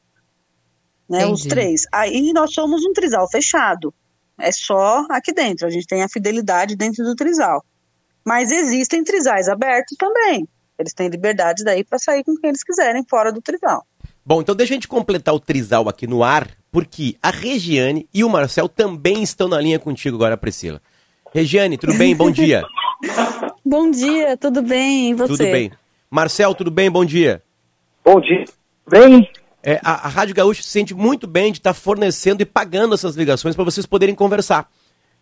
[1.10, 1.86] Né, os três.
[1.92, 3.92] Aí nós somos um trisal fechado.
[4.38, 5.66] É só aqui dentro.
[5.66, 7.64] A gente tem a fidelidade dentro do trisal.
[8.24, 10.46] Mas existem trisais abertos também.
[10.78, 13.84] Eles têm liberdade daí para sair com quem eles quiserem fora do trisal.
[14.24, 18.22] Bom, então deixa a gente completar o trisal aqui no ar, porque a Regiane e
[18.22, 20.80] o Marcel também estão na linha contigo agora, Priscila.
[21.34, 22.14] Regiane, tudo bem?
[22.14, 22.62] Bom dia.
[23.64, 25.10] Bom dia, tudo bem?
[25.10, 25.36] E você?
[25.36, 25.72] Tudo bem.
[26.10, 26.90] Marcel, tudo bem?
[26.90, 27.42] Bom dia.
[28.04, 28.44] Bom dia.
[28.88, 29.28] Bem?
[29.62, 33.14] É, a, a Rádio Gaúcha se sente muito bem de estar fornecendo e pagando essas
[33.16, 34.68] ligações para vocês poderem conversar.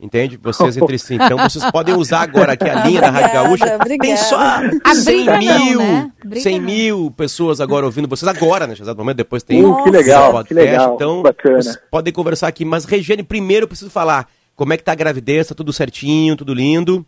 [0.00, 0.38] Entende?
[0.40, 1.14] Vocês entre si.
[1.16, 3.74] Então vocês podem usar agora aqui a linha da Rádio Gaúcha.
[3.74, 4.94] Obrigada, Tem só obrigada.
[4.94, 6.12] 100 A briga não, mil, né?
[6.24, 9.16] Briga 100 mil pessoas agora ouvindo vocês agora, nesse exato momento.
[9.16, 11.80] Depois tem Uh, que legal, o podcast, que legal, Então bacana.
[11.90, 12.64] podem conversar aqui.
[12.64, 16.36] Mas Regiane, primeiro eu preciso falar como é que tá a gravidez, tá tudo certinho,
[16.36, 17.04] tudo lindo.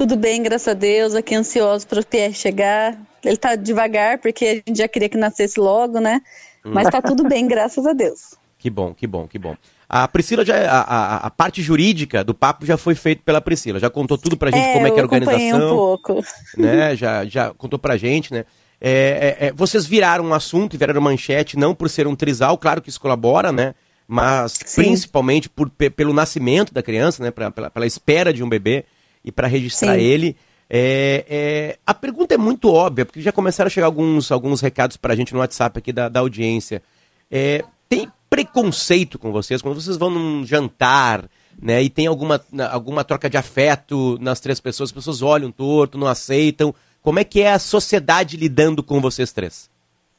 [0.00, 1.14] Tudo bem, graças a Deus.
[1.14, 2.96] Aqui ansioso para o Pierre chegar.
[3.22, 6.22] Ele tá devagar, porque a gente já queria que nascesse logo, né?
[6.64, 6.70] Hum.
[6.72, 8.34] Mas tá tudo bem, graças a Deus.
[8.58, 9.56] Que bom, que bom, que bom.
[9.88, 13.78] A Priscila já, a, a, a parte jurídica do papo já foi feita pela Priscila.
[13.78, 15.66] Já contou tudo pra gente É, como é que é a organização.
[15.72, 16.24] um pouco.
[16.58, 16.94] né?
[16.96, 18.44] Já, já contou pra gente, né?
[18.78, 22.58] É, é, é, vocês viraram um assunto e viraram manchete, não por ser um trisal,
[22.58, 23.74] claro que isso colabora, né?
[24.06, 27.30] Mas principalmente por, pe- pelo nascimento da criança, né?
[27.30, 28.84] Pra, pela, pela espera de um bebê
[29.24, 30.00] e para registrar Sim.
[30.00, 30.36] ele.
[30.68, 34.96] É, é, a pergunta é muito óbvia, porque já começaram a chegar alguns, alguns recados
[34.96, 36.82] pra gente no WhatsApp aqui da, da audiência.
[37.30, 41.28] É, tem preconceito com vocês quando vocês vão num jantar,
[41.60, 41.82] né?
[41.82, 46.06] E tem alguma, alguma troca de afeto nas três pessoas, as pessoas olham torto, não
[46.06, 46.72] aceitam.
[47.02, 49.68] Como é que é a sociedade lidando com vocês três?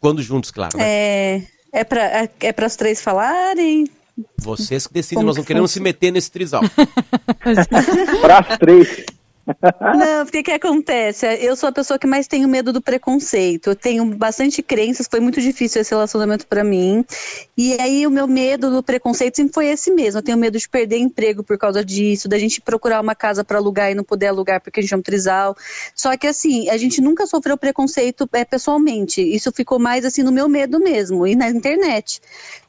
[0.01, 0.83] Quando juntos, claro, né?
[0.83, 3.87] É, é para é, é para os três falarem?
[4.37, 6.61] Vocês que decidem, Como nós não que queremos se meter nesse trisal.
[8.21, 9.05] Para as três.
[9.95, 11.25] Não, porque que acontece?
[11.41, 13.71] Eu sou a pessoa que mais tenho medo do preconceito.
[13.71, 17.03] Eu tenho bastante crenças, foi muito difícil esse relacionamento pra mim.
[17.57, 20.19] E aí o meu medo do preconceito sempre foi esse mesmo.
[20.19, 23.57] Eu tenho medo de perder emprego por causa disso, da gente procurar uma casa pra
[23.57, 25.55] alugar e não poder alugar porque a gente é um trisal.
[25.95, 29.21] Só que assim, a gente nunca sofreu preconceito é, pessoalmente.
[29.21, 32.21] Isso ficou mais assim no meu medo mesmo e na internet.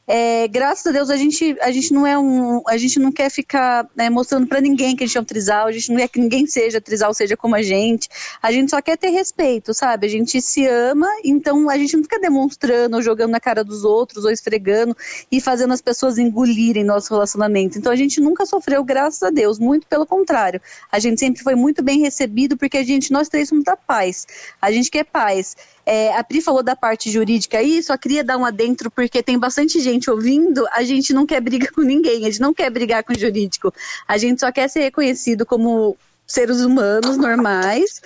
[0.05, 3.29] É, graças a Deus a gente, a gente não é um, a gente não quer
[3.29, 6.09] ficar né, mostrando pra ninguém que a gente é um trisal, a gente não quer
[6.09, 8.09] que ninguém seja trisal, seja como a gente.
[8.41, 10.05] A gente só quer ter respeito, sabe?
[10.05, 13.85] A gente se ama, então a gente não fica demonstrando ou jogando na cara dos
[13.85, 14.95] outros ou esfregando
[15.31, 17.77] e fazendo as pessoas engolirem nosso relacionamento.
[17.77, 20.61] Então a gente nunca sofreu, graças a Deus, muito pelo contrário.
[20.91, 24.27] A gente sempre foi muito bem recebido porque a gente, nós três somos da paz.
[24.61, 25.55] A gente quer paz.
[25.85, 29.37] É, a Pri falou da parte jurídica aí, só queria dar um adentro porque tem
[29.37, 30.65] bastante gente ouvindo.
[30.71, 33.73] A gente não quer briga com ninguém, a gente não quer brigar com o jurídico.
[34.07, 38.01] A gente só quer ser reconhecido como seres humanos normais.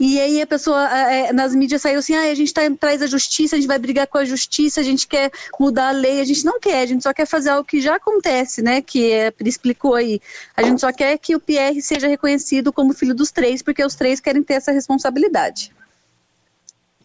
[0.00, 3.06] E aí a pessoa é, nas mídias saiu assim, ah, a gente tá atrás da
[3.06, 5.30] justiça, a gente vai brigar com a justiça, a gente quer
[5.60, 7.96] mudar a lei, a gente não quer, a gente só quer fazer algo que já
[7.96, 8.82] acontece, né?
[8.82, 10.20] Que é, a Pri explicou aí.
[10.56, 13.94] A gente só quer que o Pierre seja reconhecido como filho dos três, porque os
[13.94, 15.72] três querem ter essa responsabilidade.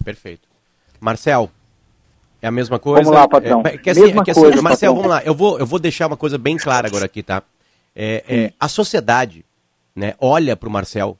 [0.07, 0.47] Perfeito.
[1.01, 1.51] Marcel,
[2.41, 3.03] é a mesma coisa?
[3.03, 3.61] Vamos lá, patrão.
[3.65, 5.09] É, que assim, Mesma é que assim, coisa, Marcel, patrão.
[5.09, 5.21] vamos lá.
[5.27, 7.43] Eu vou, eu vou deixar uma coisa bem clara agora aqui, tá?
[7.93, 9.43] É, é, a sociedade,
[9.93, 11.17] né, olha pro Marcel,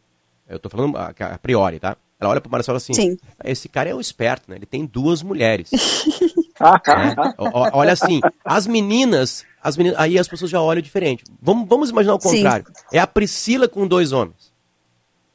[0.47, 1.97] eu tô falando a, a priori, tá?
[2.17, 3.17] Ela olha pro Marcel assim, Sim.
[3.43, 4.55] esse cara é um esperto, né?
[4.55, 5.69] Ele tem duas mulheres.
[6.57, 7.33] né?
[7.37, 11.25] O- o- Olha assim, as meninas, as meninas, aí as pessoas já olham diferente.
[11.41, 12.29] Vamos, vamos imaginar o Sim.
[12.37, 12.65] contrário.
[12.93, 14.53] É a Priscila com dois homens.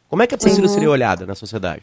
[0.08, 0.74] Como é que a Priscila Sim.
[0.74, 1.82] seria olhada na sociedade?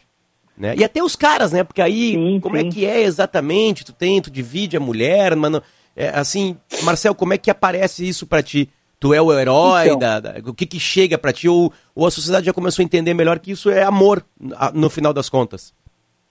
[0.59, 0.75] Né?
[0.77, 1.63] E até os caras, né?
[1.63, 3.85] Porque aí, como é que é exatamente?
[3.85, 5.63] Tu tem, tu divide a mulher, mano.
[5.95, 8.69] É, assim, Marcel, como é que aparece isso pra ti?
[8.99, 9.97] Tu é o herói, Então.
[9.99, 11.47] da, da- o que que chega pra ti?
[11.47, 14.21] Ou, ou a sociedade já começou a entender melhor que isso é amor,
[14.57, 15.73] a- no final das contas?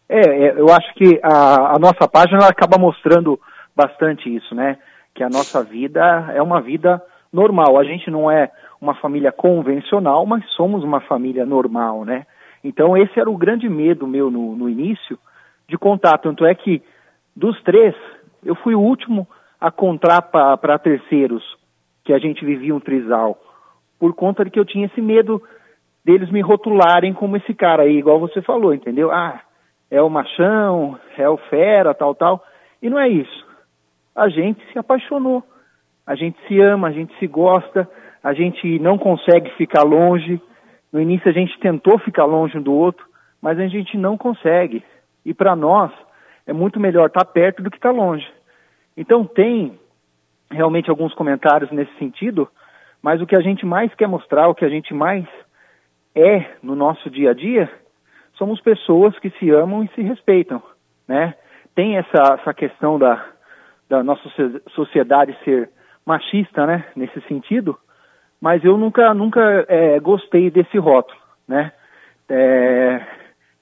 [0.07, 3.41] É, é, eu acho que a, a nossa página acaba mostrando
[3.75, 4.77] bastante isso, né?
[5.15, 6.01] Que a nossa vida
[6.35, 7.79] é uma vida normal.
[7.79, 12.27] A gente não é uma família convencional, mas somos uma família normal, né?
[12.63, 15.19] Então esse era o grande medo meu no, no início
[15.69, 16.19] de contar.
[16.19, 16.83] Tanto é que
[17.35, 17.95] dos três,
[18.45, 19.27] eu fui o último
[19.61, 21.43] a contar para terceiros
[22.05, 23.39] que a gente vivia um trisal,
[23.99, 25.43] por conta de que eu tinha esse medo
[26.05, 29.11] deles me rotularem como esse cara aí, igual você falou, entendeu?
[29.11, 29.41] Ah,
[29.91, 32.43] é o machão, é o fera, tal, tal.
[32.81, 33.47] E não é isso.
[34.15, 35.43] A gente se apaixonou,
[36.07, 37.89] a gente se ama, a gente se gosta,
[38.23, 40.41] a gente não consegue ficar longe.
[40.93, 43.07] No início a gente tentou ficar longe um do outro,
[43.41, 44.83] mas a gente não consegue.
[45.25, 45.93] E para nós
[46.47, 48.27] é muito melhor estar perto do que estar longe.
[48.97, 49.79] Então tem
[50.51, 52.49] realmente alguns comentários nesse sentido,
[53.03, 55.27] mas o que a gente mais quer mostrar, o que a gente mais
[56.15, 57.71] é no nosso dia a dia,
[58.35, 60.63] somos pessoas que se amam e se respeitam,
[61.07, 61.35] né?
[61.75, 63.25] Tem essa, essa questão da,
[63.89, 65.71] da nossa socie- sociedade ser
[66.05, 66.87] machista, né?
[66.97, 67.79] Nesse sentido,
[68.41, 71.73] mas eu nunca, nunca é, gostei desse rótulo, né?
[72.29, 73.05] É,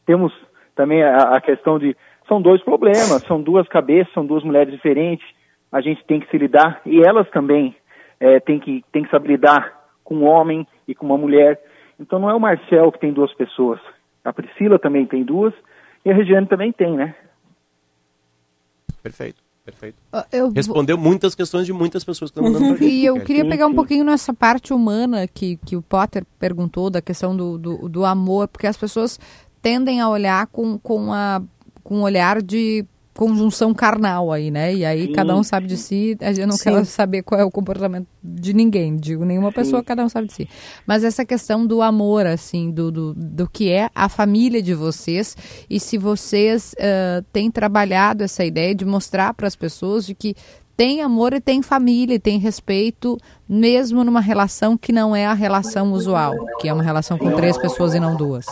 [0.05, 0.33] temos
[0.75, 1.97] também a, a questão de
[2.29, 5.27] são dois problemas, são duas cabeças, são duas mulheres diferentes,
[5.71, 7.75] a gente tem que se lidar e elas também
[8.21, 11.61] é, têm que tem que saber lidar com um homem e com uma mulher.
[11.99, 13.81] Então não é o Marcel que tem duas pessoas,
[14.25, 15.55] a Priscila também tem duas
[16.05, 17.15] e a Regiane também tem, né?
[19.03, 19.97] Perfeito, perfeito.
[20.13, 22.95] Ah, eu vou- Respondeu muitas questões de muitas pessoas que estão mandando pra gente.
[22.95, 27.03] E eu queria pegar um pouquinho nessa parte humana que, que o Potter perguntou, da
[27.03, 29.19] questão do, do, do amor, porque as pessoas
[29.61, 31.43] tendem a olhar com, com, a,
[31.83, 34.75] com um olhar de conjunção carnal aí, né?
[34.75, 36.65] E aí Sim, cada um sabe de si, a gente não Sim.
[36.65, 40.35] quer saber qual é o comportamento de ninguém, digo, nenhuma pessoa, cada um sabe de
[40.35, 40.49] si.
[40.87, 45.37] Mas essa questão do amor, assim, do, do, do que é a família de vocês
[45.69, 50.35] e se vocês eh, têm trabalhado essa ideia de mostrar para as pessoas de que
[50.77, 53.17] tem amor e tem família e tem respeito,
[53.49, 57.57] mesmo numa relação que não é a relação usual, que é uma relação com três
[57.57, 58.45] pessoas e não duas.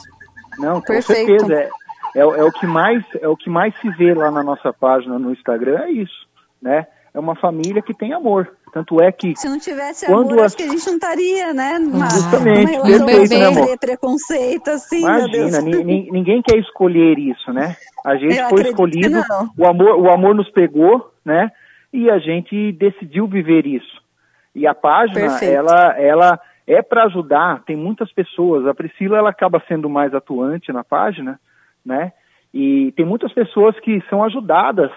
[0.58, 1.26] Não, com Perfeito.
[1.26, 1.54] certeza.
[1.54, 1.68] É,
[2.14, 4.72] é, o- é o que mais, é o que mais se vê lá na nossa
[4.72, 6.26] página no Instagram, é isso,
[6.60, 6.86] né?
[7.12, 8.52] É uma família que tem amor.
[8.72, 11.54] Tanto é que Se não tivesse Quando amor, as- acho que a gente não estaria,
[11.54, 11.78] né?
[11.78, 13.78] Numa, Justamente, numa relação perfeito, né, amor?
[13.78, 14.98] preconceito, assim.
[15.00, 17.76] Imagina, ni- ni- ninguém quer escolher isso, né?
[18.04, 19.20] A gente Eu foi escolhido,
[19.56, 21.52] o amor, o amor nos pegou, né?
[21.92, 24.02] E a gente decidiu viver isso.
[24.52, 25.54] E a página, Perfeito.
[25.54, 27.62] ela, ela é para ajudar.
[27.64, 28.66] Tem muitas pessoas.
[28.66, 31.38] A Priscila, ela acaba sendo mais atuante na página,
[31.84, 32.12] né?
[32.52, 34.90] E tem muitas pessoas que são ajudadas,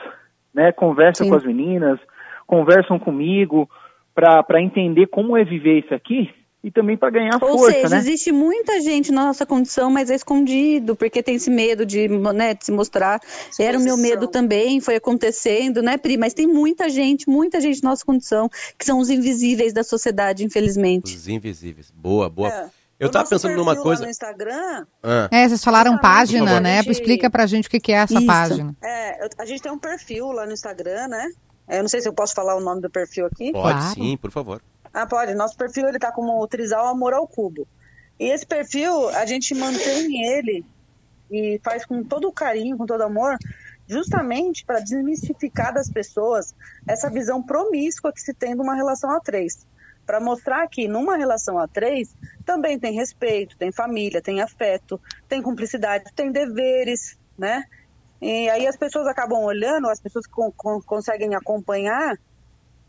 [0.53, 0.71] né?
[0.71, 1.31] Conversam Sim.
[1.31, 1.99] com as meninas,
[2.45, 3.69] conversam comigo
[4.13, 6.29] para entender como é viver isso aqui
[6.63, 7.97] e também para ganhar Ou força, seja, né?
[7.97, 12.53] existe muita gente na nossa condição, mas é escondido, porque tem esse medo de, né,
[12.53, 13.19] de se mostrar.
[13.59, 16.17] Era o meu medo também, foi acontecendo, né, Pri?
[16.17, 20.43] Mas tem muita gente, muita gente na nossa condição, que são os invisíveis da sociedade,
[20.43, 21.15] infelizmente.
[21.15, 21.91] Os invisíveis.
[21.91, 22.49] Boa, boa.
[22.49, 22.69] É.
[22.99, 24.03] Eu O tava pensando numa coisa.
[24.03, 25.27] no Instagram, Ah.
[25.31, 26.61] É, vocês falaram página, favor.
[26.61, 26.79] né?
[26.81, 28.25] Explica pra gente o que que é essa Isso.
[28.25, 28.75] página.
[28.83, 31.29] É, a gente tem um perfil lá no Instagram, né?
[31.67, 33.51] É, Eu não sei se eu posso falar o nome do perfil aqui.
[33.51, 34.61] Pode sim, por favor.
[34.93, 35.35] Ah, pode.
[35.35, 37.67] Nosso perfil ele tá como o Trisal Amor ao Cubo.
[38.19, 40.65] E esse perfil, a gente mantém ele
[41.29, 43.37] e faz com todo o carinho, com todo amor,
[43.87, 46.55] justamente para desmistificar das pessoas
[46.87, 49.67] essa visão promíscua que se tem de uma relação a três.
[50.07, 52.15] Para mostrar que numa relação a três
[52.45, 57.61] também tem respeito, tem família, tem afeto, tem cumplicidade, tem deveres, né?
[58.21, 62.17] E aí as pessoas acabam olhando, as pessoas con- con- conseguem acompanhar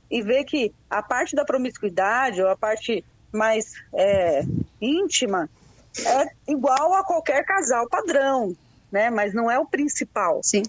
[0.09, 4.43] e ver que a parte da promiscuidade ou a parte mais é,
[4.81, 5.51] íntima
[6.07, 8.55] é igual a qualquer casal padrão,
[8.93, 9.11] né?
[9.11, 10.41] Mas não é o principal.
[10.45, 10.63] Sim.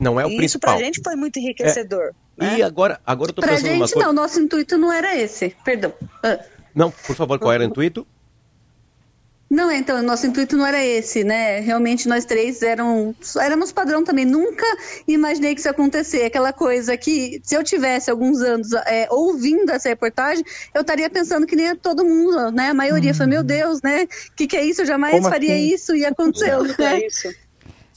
[0.00, 0.76] Não é o e isso principal.
[0.76, 2.12] pra gente foi muito enriquecedor.
[2.40, 4.06] E agora, agora eu tô Pra pensando gente, coisa.
[4.06, 5.54] não, nosso intuito não era esse.
[5.64, 5.92] Perdão.
[6.22, 6.38] Ah.
[6.74, 8.06] Não, por favor, qual era o intuito?
[9.50, 11.60] Não, então, nosso intuito não era esse, né?
[11.60, 14.26] Realmente nós três eram, éramos padrão também.
[14.26, 14.66] Nunca
[15.06, 16.24] imaginei que isso ia acontecer.
[16.24, 21.46] Aquela coisa que, se eu tivesse alguns anos é, ouvindo essa reportagem, eu estaria pensando
[21.46, 22.68] que nem todo mundo, né?
[22.68, 24.02] A maioria foi, meu Deus, né?
[24.04, 24.82] O que, que é isso?
[24.82, 25.74] Eu jamais Como faria assim?
[25.74, 26.64] isso e aconteceu.
[26.74, 27.00] Que né?
[27.00, 27.28] é isso?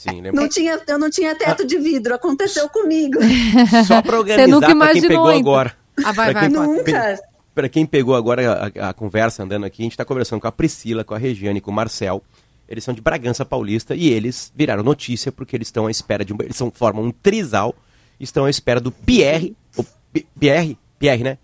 [0.02, 0.42] Sim, lembra?
[0.42, 3.20] Não tinha, eu não tinha teto de vidro, aconteceu comigo.
[3.86, 5.40] Só pra Você organizar nunca pra quem imaginou, pegou então.
[5.40, 5.76] agora.
[6.04, 6.60] Ah, vai, Pra vai, quem-.
[6.60, 7.20] Nunca.
[7.54, 10.52] Pra quem pegou agora a, a conversa andando aqui, a gente tá conversando com a
[10.52, 12.24] Priscila, com a Regiane, com o Marcel.
[12.68, 16.34] Eles são de Bragança Paulista e eles viraram notícia porque eles estão à espera de
[16.34, 16.38] um.
[16.42, 17.76] Eles são, formam um trisal,
[18.20, 19.56] estão à espera do Pierre.
[19.78, 19.84] O
[20.14, 20.78] P- Pierre?
[20.98, 21.38] Pierre, né?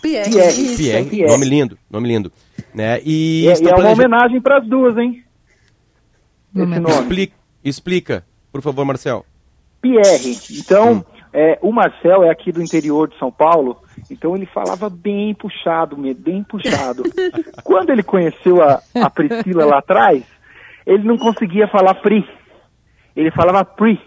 [0.00, 0.76] Pierre, Pierre, isso.
[0.76, 1.10] Pierre.
[1.10, 1.30] Pierre.
[1.32, 2.32] Nome lindo, nome lindo.
[2.72, 3.00] Né?
[3.04, 5.24] E, E, é- e é uma homenagem para as duas, hein?
[6.54, 6.90] Esse nome.
[6.90, 7.34] Explica,
[7.64, 9.24] explica, por favor, Marcel.
[9.80, 10.36] Pierre.
[10.58, 13.76] Então, é, o Marcel é aqui do interior de São Paulo,
[14.10, 17.02] então ele falava bem puxado, bem puxado.
[17.62, 20.24] Quando ele conheceu a, a Priscila lá atrás,
[20.86, 22.26] ele não conseguia falar pri.
[23.14, 24.00] Ele falava pri.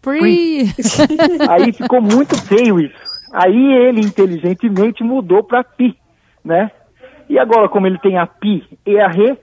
[0.00, 0.64] Pri.
[1.48, 3.12] Aí ficou muito feio isso.
[3.32, 5.96] Aí ele inteligentemente mudou para pi,
[6.44, 6.70] né?
[7.30, 9.38] E agora, como ele tem a pi e a re,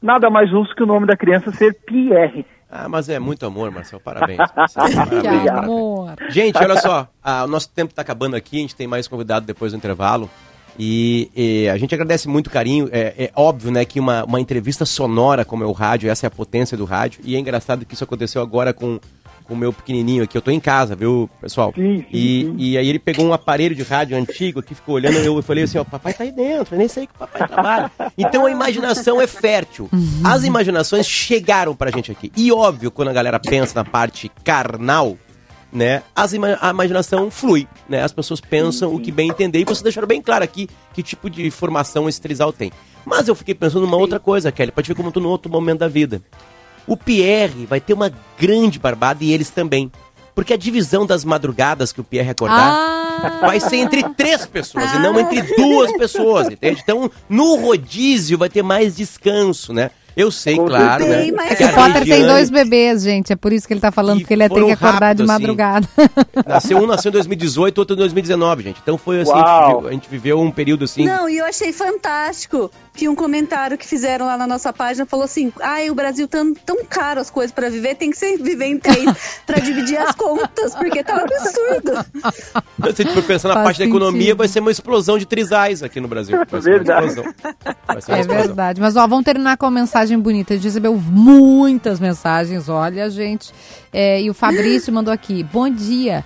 [0.00, 2.46] nada mais justo que o nome da criança ser Pierre.
[2.74, 4.00] Ah, mas é muito amor, Marcel.
[4.00, 4.38] Parabéns.
[4.48, 5.46] Que Parabéns.
[5.50, 6.14] amor.
[6.30, 9.44] Gente, olha só, ah, o nosso tempo está acabando aqui, a gente tem mais convidado
[9.44, 10.30] depois do intervalo.
[10.78, 12.88] E, e a gente agradece muito o carinho.
[12.90, 16.28] É, é óbvio, né, que uma, uma entrevista sonora como é o rádio, essa é
[16.28, 17.20] a potência do rádio.
[17.24, 18.98] E é engraçado que isso aconteceu agora com
[19.42, 20.36] com o meu pequenininho aqui.
[20.36, 21.72] Eu tô em casa, viu, pessoal?
[22.12, 25.18] e, e aí ele pegou um aparelho de rádio antigo aqui, ficou olhando.
[25.18, 27.46] E eu falei assim: ó, papai tá aí dentro, eu nem sei que o papai
[27.48, 27.90] trabalha.
[28.16, 29.88] Então a imaginação é fértil.
[30.24, 32.30] As imaginações chegaram pra gente aqui.
[32.36, 35.16] E óbvio, quando a galera pensa na parte carnal,
[35.72, 38.02] né, as ima- a imaginação flui, né?
[38.02, 41.30] As pessoas pensam o que bem entender e vocês deixaram bem claro aqui que tipo
[41.30, 42.70] de formação esse trisal tem.
[43.04, 45.50] Mas eu fiquei pensando numa outra coisa, Kelly, pode ver como eu tô num outro
[45.50, 46.22] momento da vida.
[46.86, 49.90] O Pierre vai ter uma grande barbada e eles também.
[50.34, 54.98] Porque a divisão das madrugadas que o Pierre acordar vai ser entre três pessoas e
[54.98, 56.80] não entre duas pessoas, entende?
[56.82, 59.90] Então, no rodízio vai ter mais descanso, né?
[60.16, 61.28] Eu sei, claro, né?
[61.50, 63.32] É que o a Potter tem dois bebês, gente.
[63.32, 65.22] É por isso que ele tá falando, porque ele tem foram que acordar de rápido,
[65.22, 65.32] assim.
[65.32, 65.88] madrugada.
[66.46, 68.80] Nasceu um nasceu em 2018, outro em 2019, gente.
[68.82, 71.04] Então foi assim, a gente, viveu, a gente viveu um período assim.
[71.04, 75.24] Não, e eu achei fantástico que um comentário que fizeram lá na nossa página falou
[75.24, 78.66] assim: ai, o Brasil tá tão caro as coisas pra viver, tem que ser viver
[78.66, 82.06] em três pra dividir as contas, porque tá um absurdo.
[82.94, 84.38] Se a gente for pensar na Faz parte da economia, sentido.
[84.38, 86.36] vai ser uma explosão de trisais aqui no Brasil.
[86.50, 87.06] Vai ser Verdade.
[87.06, 87.34] uma explosão.
[87.86, 88.80] Vai ser uma É verdade.
[88.80, 90.52] Mas, ó, vamos terminar com uma mensagem bonita.
[90.52, 93.52] A gente recebeu muitas mensagens, olha, gente.
[93.92, 95.42] É, e o Fabrício mandou aqui.
[95.42, 96.24] Bom dia.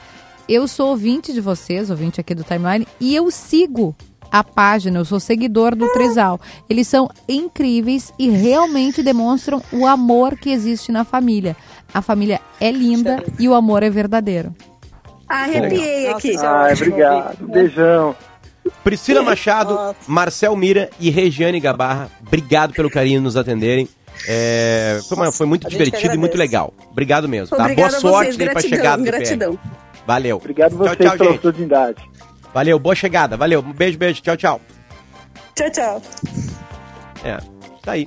[0.48, 3.96] Eu sou ouvinte de vocês, ouvinte aqui do Timeline, e eu sigo
[4.30, 6.40] a página, eu sou seguidor do Trisal.
[6.68, 11.56] Eles são incríveis e realmente demonstram o amor que existe na família.
[11.92, 14.54] A família é linda e o amor é verdadeiro.
[15.28, 16.36] Arrepiei aqui.
[16.36, 17.48] Ai, obrigado.
[17.48, 18.14] Beijão.
[18.84, 23.88] Priscila Machado, Marcel Mira e Regiane Gabarra, obrigado pelo carinho nos atenderem.
[24.26, 26.72] É, foi, uma- foi muito divertido e muito legal.
[26.90, 27.54] Obrigado mesmo.
[27.56, 27.68] Tá?
[27.74, 29.10] Boa sorte vocês, aí pra gratidão, chegada do PR.
[29.18, 29.58] gratidão.
[30.06, 30.36] Valeu.
[30.36, 31.38] Obrigado a vocês tchau, tchau, pela gente.
[31.38, 32.10] oportunidade.
[32.54, 33.36] Valeu, boa chegada.
[33.36, 33.60] Valeu.
[33.60, 34.22] Um beijo, beijo.
[34.22, 34.60] Tchau, tchau.
[35.54, 36.02] Tchau, tchau.
[37.24, 37.38] É,
[37.82, 38.06] tá aí.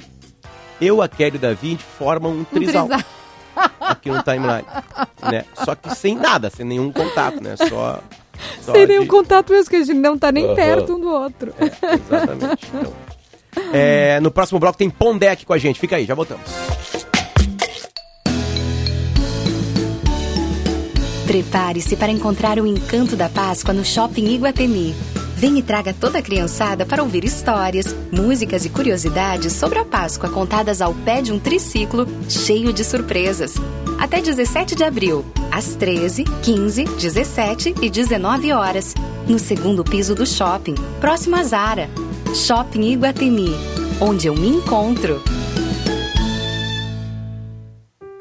[0.81, 2.87] Eu, a Kelly e o Davi, a gente formam um trisal.
[2.87, 3.05] trisal.
[3.81, 4.65] Aqui no timeline.
[5.29, 5.43] Né?
[5.65, 7.55] Só que sem nada, sem nenhum contato, né?
[7.57, 7.99] Só.
[8.61, 10.55] Só Sem nenhum de- contato mesmo, que a gente não tá nem Aham.
[10.55, 11.53] perto um do outro.
[11.59, 12.67] Exatamente.
[13.51, 15.79] Então, é, no próximo bloco tem Pondé aqui com a gente.
[15.79, 16.45] Fica aí, já voltamos.
[21.25, 24.95] Prepare-se para encontrar o encanto da Páscoa no Shopping Iguatemi.
[25.35, 30.29] Vem e traga toda a criançada para ouvir histórias, músicas e curiosidades sobre a Páscoa
[30.29, 33.55] contadas ao pé de um triciclo cheio de surpresas.
[33.99, 38.95] Até 17 de abril, às 13, 15, 17 e 19 horas,
[39.27, 41.89] no segundo piso do shopping, próximo à Zara.
[42.33, 43.51] Shopping Iguatemi,
[43.99, 45.21] onde eu me encontro.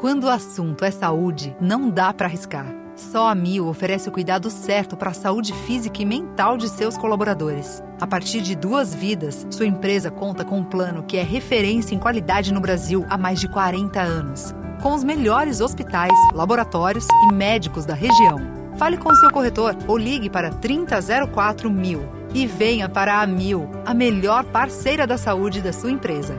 [0.01, 2.67] Quando o assunto é saúde, não dá para arriscar.
[2.97, 6.99] Só a Mil oferece o cuidado certo para a saúde física e mental de seus
[6.99, 7.81] colaboradores.
[8.01, 11.99] A partir de duas vidas, sua empresa conta com um plano que é referência em
[12.01, 14.53] qualidade no Brasil há mais de 40 anos.
[14.83, 18.39] Com os melhores hospitais, laboratórios e médicos da região.
[18.77, 22.01] Fale com seu corretor ou ligue para 3004 mil.
[22.33, 26.39] E venha para a Mil, a melhor parceira da saúde da sua empresa.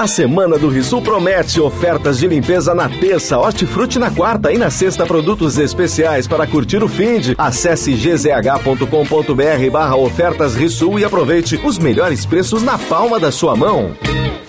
[0.00, 4.70] A semana do Risul promete ofertas de limpeza na terça, hortifruti na quarta e na
[4.70, 7.34] sexta produtos especiais para curtir o fim de.
[7.36, 13.92] Acesse gzh.com.br barra ofertas Risul e aproveite os melhores preços na palma da sua mão.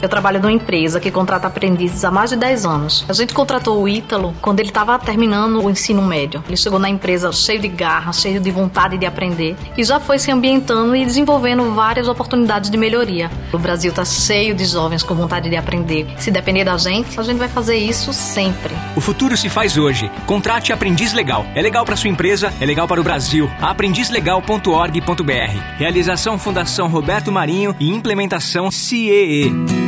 [0.00, 3.04] Eu trabalho numa empresa que contrata aprendizes há mais de 10 anos.
[3.08, 6.42] A gente contratou o Ítalo quando ele estava terminando o ensino médio.
[6.46, 10.18] Ele chegou na empresa cheio de garra, cheio de vontade de aprender e já foi
[10.18, 13.30] se ambientando e desenvolvendo várias oportunidades de melhoria.
[13.52, 16.06] O Brasil está cheio de jovens com vontade de aprender.
[16.16, 18.74] Se depender da gente, a gente vai fazer isso sempre.
[18.96, 20.10] O futuro se faz hoje.
[20.26, 21.44] Contrate Aprendiz Legal.
[21.54, 23.50] É legal para sua empresa, é legal para o Brasil.
[23.60, 25.76] aprendizlegal.org.br.
[25.76, 29.87] Realização Fundação Roberto Marinho e implementação CEE.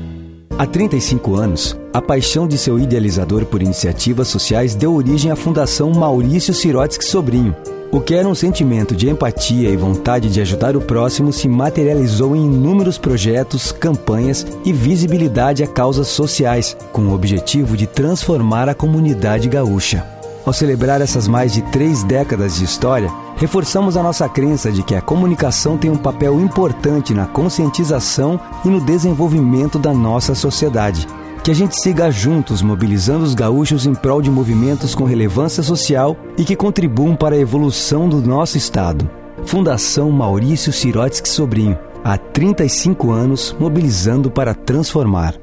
[0.57, 5.89] Há 35 anos, a paixão de seu idealizador por iniciativas sociais deu origem à Fundação
[5.91, 7.55] Maurício Sirotsky Sobrinho.
[7.91, 12.35] O que era um sentimento de empatia e vontade de ajudar o próximo se materializou
[12.35, 18.75] em inúmeros projetos, campanhas e visibilidade a causas sociais, com o objetivo de transformar a
[18.75, 20.05] comunidade gaúcha.
[20.45, 24.93] Ao celebrar essas mais de três décadas de história, reforçamos a nossa crença de que
[24.93, 31.07] a comunicação tem um papel importante na conscientização e no desenvolvimento da nossa sociedade.
[31.43, 36.15] Que a gente siga juntos mobilizando os gaúchos em prol de movimentos com relevância social
[36.37, 39.09] e que contribuam para a evolução do nosso Estado.
[39.43, 41.79] Fundação Maurício Sirotsky Sobrinho.
[42.03, 45.40] Há 35 anos mobilizando para transformar.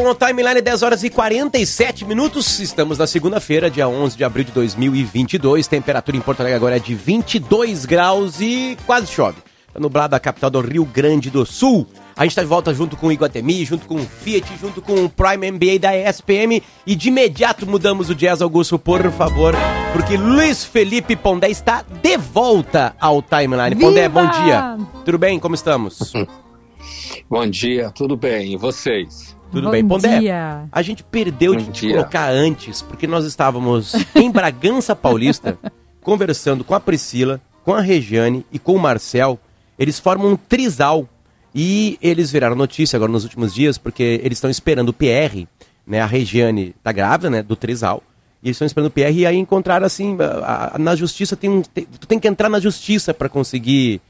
[0.00, 2.58] Com o timeline 10 horas e 47 minutos.
[2.58, 5.66] Estamos na segunda-feira, dia 11 de abril de 2022.
[5.66, 9.36] Temperatura em Porto Alegre agora é de 22 graus e quase chove.
[9.74, 11.86] Tá nublado a capital do Rio Grande do Sul.
[12.16, 15.04] A gente está de volta junto com o Iguatemi, junto com o Fiat, junto com
[15.04, 16.62] o Prime MBA da ESPM.
[16.86, 19.54] E de imediato mudamos o Jazz Augusto, por favor,
[19.92, 23.74] porque Luiz Felipe Pondé está de volta ao timeline.
[23.74, 23.86] Viva!
[23.86, 24.78] Pondé, bom dia.
[25.04, 25.38] Tudo bem?
[25.38, 26.14] Como estamos?
[27.28, 28.54] Bom dia, tudo bem.
[28.54, 29.36] E vocês?
[29.50, 30.20] Tudo Bom bem, Pondé?
[30.20, 30.64] dia.
[30.70, 31.96] A gente perdeu de Bom te dia.
[31.96, 35.58] colocar antes, porque nós estávamos em Bragança Paulista,
[36.02, 39.38] conversando com a Priscila, com a Regiane e com o Marcel.
[39.78, 41.08] Eles formam um trisal
[41.54, 45.46] e eles viraram notícia agora nos últimos dias, porque eles estão esperando o PR,
[45.86, 46.00] né?
[46.00, 47.42] A Regiane tá grávida, né?
[47.42, 48.02] Do trisal.
[48.42, 51.50] E eles estão esperando o PR e aí encontraram assim, a- a- na justiça tem
[51.50, 51.60] um.
[51.62, 54.00] tem- tu tem que entrar na justiça para conseguir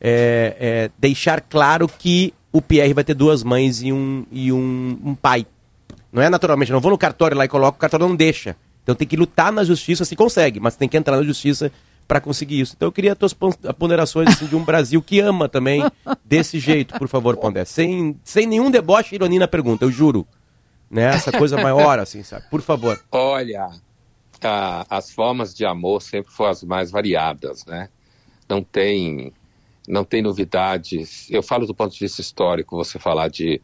[0.00, 4.98] é, é, deixar claro que o PR vai ter duas mães e um, e um,
[5.04, 5.46] um pai.
[6.12, 8.56] Não é naturalmente, não vou no cartório lá e coloco, o cartório não deixa.
[8.82, 11.70] Então tem que lutar na justiça, se consegue, mas tem que entrar na justiça
[12.06, 12.72] para conseguir isso.
[12.74, 15.84] Então eu queria tuas pon- ponderações assim, de um Brasil que ama também
[16.24, 17.66] desse jeito, por favor, Pondé.
[17.66, 20.26] Sem, sem nenhum deboche e ironia na pergunta, eu juro.
[20.90, 21.04] Né?
[21.04, 22.46] Essa coisa maior, assim, sabe?
[22.48, 22.98] Por favor.
[23.12, 23.68] Olha,
[24.42, 27.90] a- as formas de amor sempre foram as mais variadas, né?
[28.48, 29.34] Não tem,
[29.88, 31.28] não tem novidades.
[31.30, 33.60] Eu falo do ponto de vista histórico, você falar de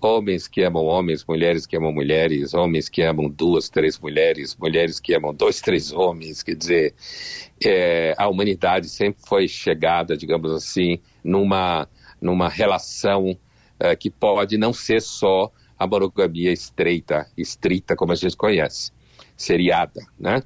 [0.00, 4.98] homens que amam homens, mulheres que amam mulheres, homens que amam duas, três mulheres, mulheres
[4.98, 6.42] que amam dois, três homens.
[6.42, 6.94] Quer dizer,
[7.64, 11.88] é, a humanidade sempre foi chegada, digamos assim, numa,
[12.20, 13.36] numa relação
[13.80, 18.90] eh, que pode não ser só a monogamia estreita, estrita, como a gente conhece,
[19.38, 20.42] seriada, né?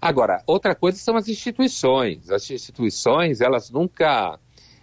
[0.00, 2.30] Agora, outra coisa são as instituições.
[2.30, 4.38] As instituições, elas nunca,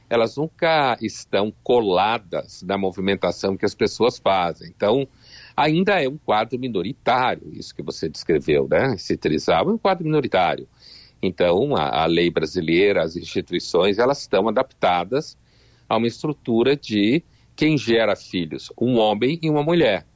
[0.10, 4.74] elas nunca estão coladas na movimentação que as pessoas fazem.
[4.76, 5.08] Então,
[5.56, 8.96] ainda é um quadro minoritário, isso que você descreveu, né?
[8.96, 10.68] Esse trisal é um quadro minoritário.
[11.22, 15.38] Então, a, a lei brasileira, as instituições, elas estão adaptadas
[15.88, 17.24] a uma estrutura de
[17.56, 20.08] quem gera filhos, um homem e uma mulher.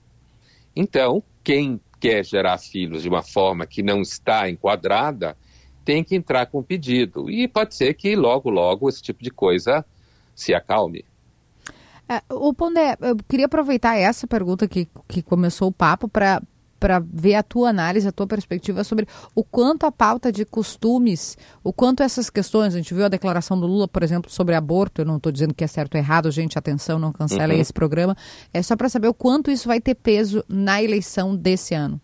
[0.75, 5.37] Então, quem quer gerar filhos de uma forma que não está enquadrada,
[5.85, 7.29] tem que entrar com pedido.
[7.29, 9.85] E pode ser que logo, logo esse tipo de coisa
[10.35, 11.05] se acalme.
[12.09, 16.41] É, o Pondé, eu queria aproveitar essa pergunta que, que começou o papo para
[16.81, 21.37] para ver a tua análise, a tua perspectiva sobre o quanto a pauta de costumes,
[21.63, 25.01] o quanto essas questões, a gente viu a declaração do Lula, por exemplo, sobre aborto,
[25.01, 27.61] eu não estou dizendo que é certo ou errado, gente, atenção, não cancelem Uhum.
[27.61, 28.17] esse programa,
[28.51, 32.01] é só para saber o quanto isso vai ter peso na eleição desse ano.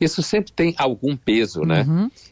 [0.00, 1.84] Isso sempre tem algum peso, né?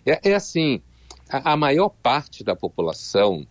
[0.07, 0.81] É, é assim,
[1.29, 3.45] a, a maior parte da população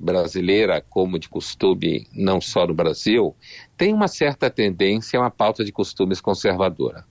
[0.00, 3.36] brasileira, como de costume, não só no Brasil,
[3.76, 7.04] tem uma certa tendência a uma pauta de costumes conservadora.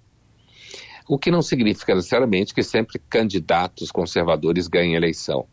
[1.08, 5.48] O que não significa necessariamente que sempre candidatos conservadores ganhem eleição.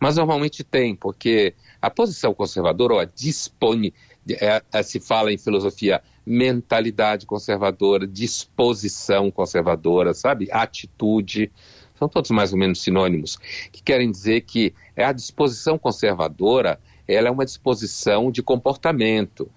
[0.00, 3.92] Mas normalmente tem, porque a posição conservadora, ou a dispone,
[4.30, 10.48] é, é, se fala em filosofia, mentalidade conservadora, disposição conservadora, sabe?
[10.50, 11.52] Atitude,
[11.98, 13.36] são todos mais ou menos sinônimos,
[13.72, 19.50] que querem dizer que a disposição conservadora, ela é uma disposição de comportamento.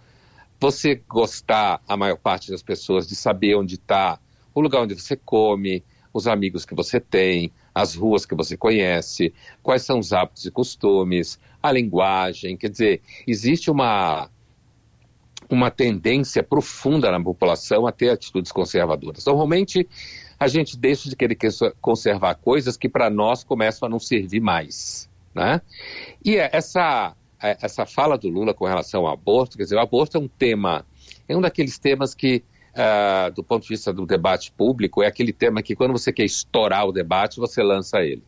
[0.60, 4.20] Você gostar, a maior parte das pessoas, de saber onde está
[4.54, 5.84] o lugar onde você come,
[6.14, 10.52] os amigos que você tem, as ruas que você conhece, quais são os hábitos e
[10.52, 12.58] costumes, a linguagem.
[12.58, 14.30] Quer dizer, existe uma,
[15.50, 19.26] uma tendência profunda na população a ter atitudes conservadoras.
[19.26, 19.88] Normalmente,
[20.40, 21.38] a gente deixa de querer
[21.82, 25.10] conservar coisas que para nós começam a não servir mais.
[25.36, 25.62] Né?
[26.24, 29.80] E é essa, é, essa fala do Lula com relação ao aborto, quer dizer, o
[29.80, 30.86] aborto é um tema,
[31.28, 35.34] é um daqueles temas que uh, do ponto de vista do debate público, é aquele
[35.34, 38.24] tema que quando você quer estourar o debate, você lança ele.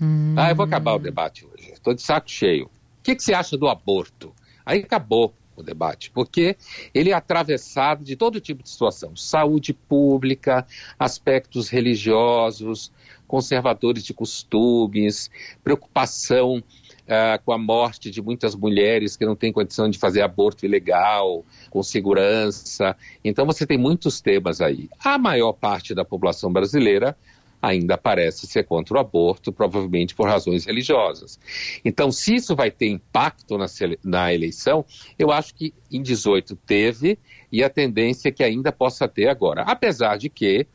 [0.00, 0.34] Hum.
[0.36, 2.66] Ah, eu vou acabar o debate hoje, estou de saco cheio.
[2.66, 4.32] O que, que você acha do aborto?
[4.64, 6.56] Aí acabou o debate, porque
[6.94, 10.66] ele é atravessado de todo tipo de situação: saúde pública,
[10.98, 12.92] aspectos religiosos,
[13.26, 15.30] conservadores de costumes,
[15.62, 20.64] preocupação uh, com a morte de muitas mulheres que não têm condição de fazer aborto
[20.64, 22.96] ilegal, com segurança.
[23.24, 24.88] Então você tem muitos temas aí.
[24.98, 27.16] A maior parte da população brasileira
[27.60, 31.38] ainda parece ser contra o aborto, provavelmente por razões religiosas.
[31.84, 33.66] Então, se isso vai ter impacto na,
[34.02, 34.84] na, eleição,
[35.18, 37.18] eu acho que em 18 teve
[37.52, 39.62] e a tendência é que ainda possa ter agora.
[39.62, 40.66] Apesar de que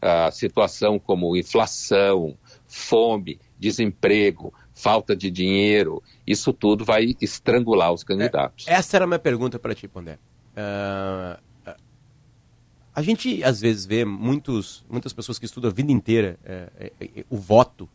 [0.00, 2.36] a situação como inflação,
[2.66, 8.66] fome, desemprego, falta de dinheiro, isso tudo vai estrangular os candidatos.
[8.68, 10.18] É, essa era a minha pergunta para ti, Pondé.
[10.56, 11.40] Uh,
[12.94, 16.92] a gente às vezes vê muitos, muitas pessoas que estudam a vida inteira é, é,
[17.00, 17.88] é, o voto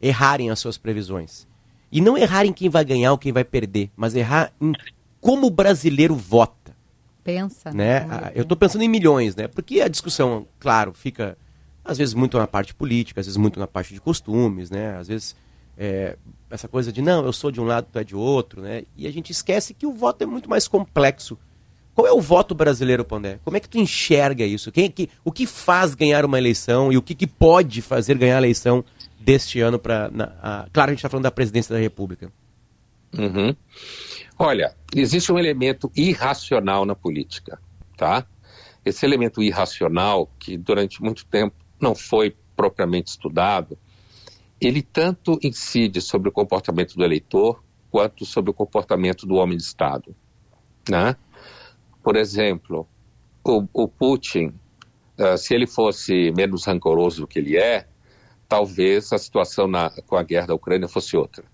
[0.00, 1.46] errarem as suas previsões.
[1.90, 4.72] E não errar em quem vai ganhar ou quem vai perder, mas errar em
[5.20, 6.74] como o brasileiro vota.
[7.22, 7.70] Pensa.
[7.70, 8.00] Né?
[8.00, 8.32] né?
[8.34, 9.46] Eu estou pensando em milhões, né?
[9.46, 11.38] Porque a discussão, claro, fica
[11.84, 14.96] às vezes muito na parte política, às vezes muito na parte de costumes, né?
[14.96, 15.36] Às vezes
[15.76, 16.16] é,
[16.50, 18.82] essa coisa de não, eu sou de um lado, tu é de outro, né?
[18.96, 21.38] E a gente esquece que o voto é muito mais complexo.
[21.94, 23.38] Qual é o voto brasileiro, Pondé?
[23.44, 24.72] Como é que tu enxerga isso?
[24.72, 28.36] Quem, que, o que faz ganhar uma eleição e o que, que pode fazer ganhar
[28.36, 28.84] a eleição
[29.20, 30.10] deste ano para.
[30.72, 32.32] Claro, a gente está falando da presidência da República.
[33.16, 33.54] Uhum.
[34.38, 37.60] Olha, existe um elemento irracional na política,
[37.96, 38.26] tá?
[38.84, 43.78] Esse elemento irracional, que durante muito tempo não foi propriamente estudado,
[44.60, 49.62] ele tanto incide sobre o comportamento do eleitor quanto sobre o comportamento do homem de
[49.62, 50.14] Estado.
[50.88, 51.14] Né?
[52.02, 52.86] Por exemplo,
[53.44, 54.52] o, o Putin,
[55.18, 57.86] uh, se ele fosse menos rancoroso do que ele é,
[58.48, 61.44] talvez a situação na, com a guerra da Ucrânia fosse outra.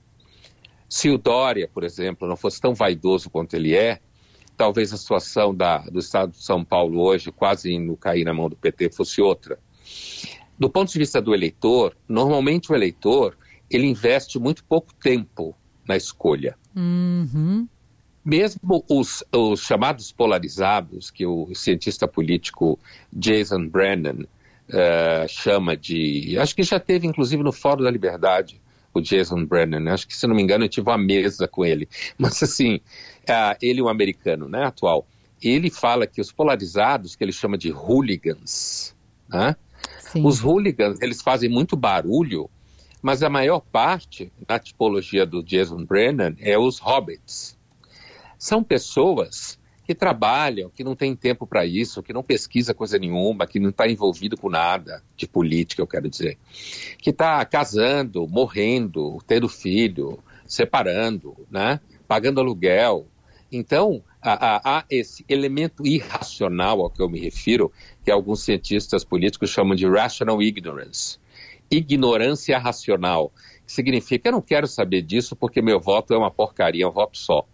[0.88, 4.01] Se o Dória, por exemplo, não fosse tão vaidoso quanto ele é,
[4.57, 8.49] talvez a situação da, do estado de São Paulo hoje, quase indo cair na mão
[8.49, 9.59] do PT, fosse outra.
[10.59, 13.36] Do ponto de vista do eleitor, normalmente o eleitor
[13.70, 15.55] ele investe muito pouco tempo
[15.86, 16.57] na escolha.
[16.74, 17.68] Uhum.
[18.28, 22.78] Mesmo os, os, chamados polarizados, que o cientista político
[23.10, 24.26] Jason Brennan
[24.68, 26.38] uh, chama de.
[26.38, 28.60] Acho que já teve, inclusive, no Fórum da Liberdade,
[28.92, 29.90] o Jason Brennan.
[29.90, 31.88] Acho que, se não me engano, eu tive uma mesa com ele.
[32.18, 35.06] Mas, assim, uh, ele é um americano, né, atual.
[35.42, 38.94] Ele fala que os polarizados, que ele chama de hooligans,
[39.26, 39.56] né?
[40.22, 42.50] Os hooligans, eles fazem muito barulho,
[43.00, 47.57] mas a maior parte, na tipologia do Jason Brennan, é os hobbits.
[48.39, 53.47] São pessoas que trabalham, que não têm tempo para isso, que não pesquisa coisa nenhuma,
[53.47, 56.39] que não está envolvido com nada de política, eu quero dizer.
[56.99, 61.80] Que está casando, morrendo, tendo filho, separando, né?
[62.07, 63.07] pagando aluguel.
[63.51, 67.72] Então, há, há, esse elemento irracional ao que eu me refiro,
[68.05, 71.18] que alguns cientistas políticos chamam de rational ignorance.
[71.70, 73.32] Ignorância racional.
[73.66, 76.93] Que significa, eu não quero saber disso porque meu voto é uma porcaria, é um
[76.93, 77.47] voto só.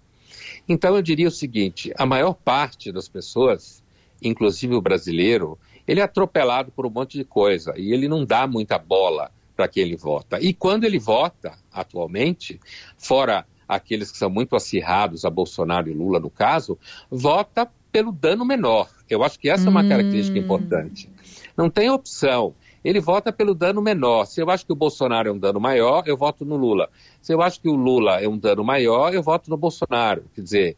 [0.68, 3.82] Então eu diria o seguinte: a maior parte das pessoas,
[4.22, 8.46] inclusive o brasileiro, ele é atropelado por um monte de coisa e ele não dá
[8.46, 10.40] muita bola para quem ele vota.
[10.40, 12.58] E quando ele vota, atualmente,
[12.96, 16.78] fora aqueles que são muito acirrados a Bolsonaro e Lula no caso,
[17.10, 18.88] vota pelo dano menor.
[19.08, 19.88] Eu acho que essa é uma hum.
[19.88, 21.08] característica importante.
[21.56, 22.54] Não tem opção.
[22.84, 24.26] Ele vota pelo dano menor.
[24.26, 26.90] Se eu acho que o Bolsonaro é um dano maior, eu voto no Lula.
[27.22, 30.24] Se eu acho que o Lula é um dano maior, eu voto no Bolsonaro.
[30.34, 30.76] Quer dizer,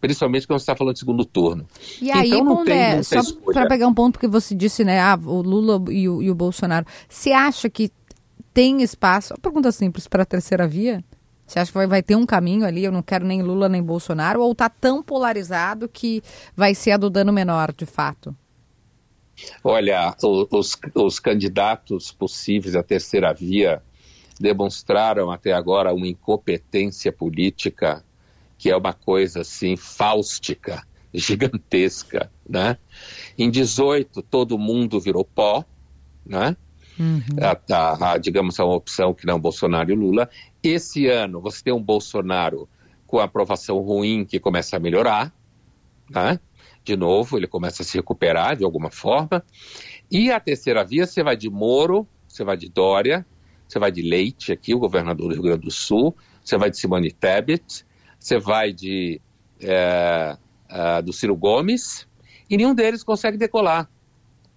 [0.00, 1.66] principalmente quando você está falando de segundo turno.
[2.00, 5.00] E aí, então, não tem muita só para pegar um ponto que você disse, né?
[5.00, 6.86] Ah, o Lula e o, e o Bolsonaro.
[7.08, 7.90] Você acha que
[8.54, 9.34] tem espaço?
[9.34, 11.04] Uma pergunta simples para a terceira via.
[11.44, 12.84] Você acha que vai, vai ter um caminho ali?
[12.84, 14.42] Eu não quero nem Lula nem Bolsonaro?
[14.42, 16.22] Ou tá tão polarizado que
[16.54, 18.36] vai ser a do dano menor, de fato?
[19.62, 23.82] Olha, os, os candidatos possíveis à terceira via
[24.40, 28.04] demonstraram até agora uma incompetência política
[28.56, 30.82] que é uma coisa assim fáustica,
[31.14, 32.76] gigantesca, né?
[33.38, 35.64] Em 18 todo mundo virou pó,
[36.26, 36.56] né?
[37.40, 40.28] A, a- a, digamos, a uma opção que não Bolsonaro e Lula.
[40.62, 42.68] Esse ano você tem um Bolsonaro
[43.06, 45.32] com aprovação ruim que começa a melhorar,
[46.10, 46.40] né?
[46.88, 49.44] De novo, ele começa a se recuperar de alguma forma.
[50.10, 53.26] E a terceira via, você vai de Moro, você vai de Dória,
[53.68, 56.78] você vai de Leite, aqui, o governador do Rio Grande do Sul, você vai de
[56.78, 57.84] Simone Tebet,
[58.18, 59.20] você vai de
[59.60, 60.34] eh,
[60.66, 62.08] ah, do Ciro Gomes,
[62.48, 63.86] e nenhum deles consegue decolar.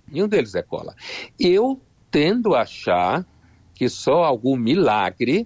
[0.09, 0.95] Nenhum deles decola.
[1.37, 3.27] Eu tendo a achar
[3.75, 5.45] que só algum milagre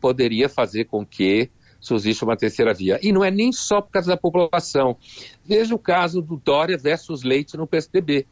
[0.00, 1.50] poderia fazer com que
[1.80, 2.98] surgisse uma terceira via.
[3.02, 4.96] E não é nem só por causa da população.
[5.44, 8.26] Veja o caso do Dória versus Leite no PSDB.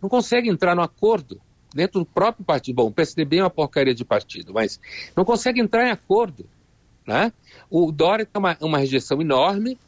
[0.00, 1.40] Não consegue entrar no acordo
[1.74, 2.76] dentro do próprio partido.
[2.76, 4.80] Bom, o PSDB é uma porcaria de partido, mas
[5.14, 6.46] não consegue entrar em acordo.
[7.06, 7.32] Né?
[7.70, 9.78] O Dória tem uma, uma rejeição enorme,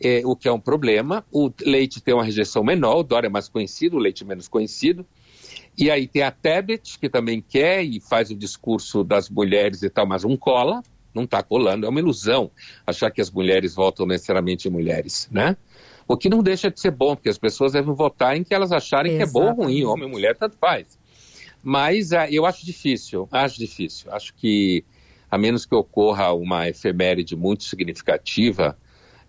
[0.00, 1.24] é, o que é um problema.
[1.32, 4.48] O Leite tem uma rejeição menor, o Dória é mais conhecido, o Leite é menos
[4.48, 5.04] conhecido.
[5.76, 9.90] E aí tem a Tebet, que também quer e faz o discurso das mulheres e
[9.90, 10.82] tal, mas não cola,
[11.16, 11.86] não está colando.
[11.86, 12.50] É uma ilusão
[12.86, 15.56] achar que as mulheres votam necessariamente em mulheres, né?
[16.06, 18.70] O que não deixa de ser bom, porque as pessoas devem votar em que elas
[18.70, 20.98] acharem que é bom ou ruim, homem ou mulher, tanto faz.
[21.62, 24.12] Mas ah, eu acho difícil, acho difícil.
[24.12, 24.84] Acho que,
[25.28, 28.78] a menos que ocorra uma efeméride muito significativa,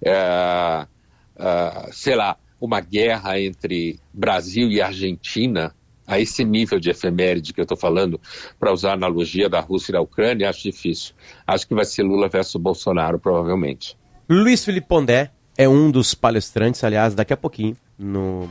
[0.04, 0.88] é,
[1.36, 5.74] ah, sei lá, uma guerra entre Brasil e Argentina,
[6.08, 8.20] a esse nível de efeméride que eu estou falando,
[8.58, 11.14] para usar a analogia da Rússia e da Ucrânia, acho difícil.
[11.46, 13.98] Acho que vai ser Lula versus Bolsonaro, provavelmente.
[14.30, 18.50] Luiz Felipe Pondé é um dos palestrantes, aliás, daqui a pouquinho, no,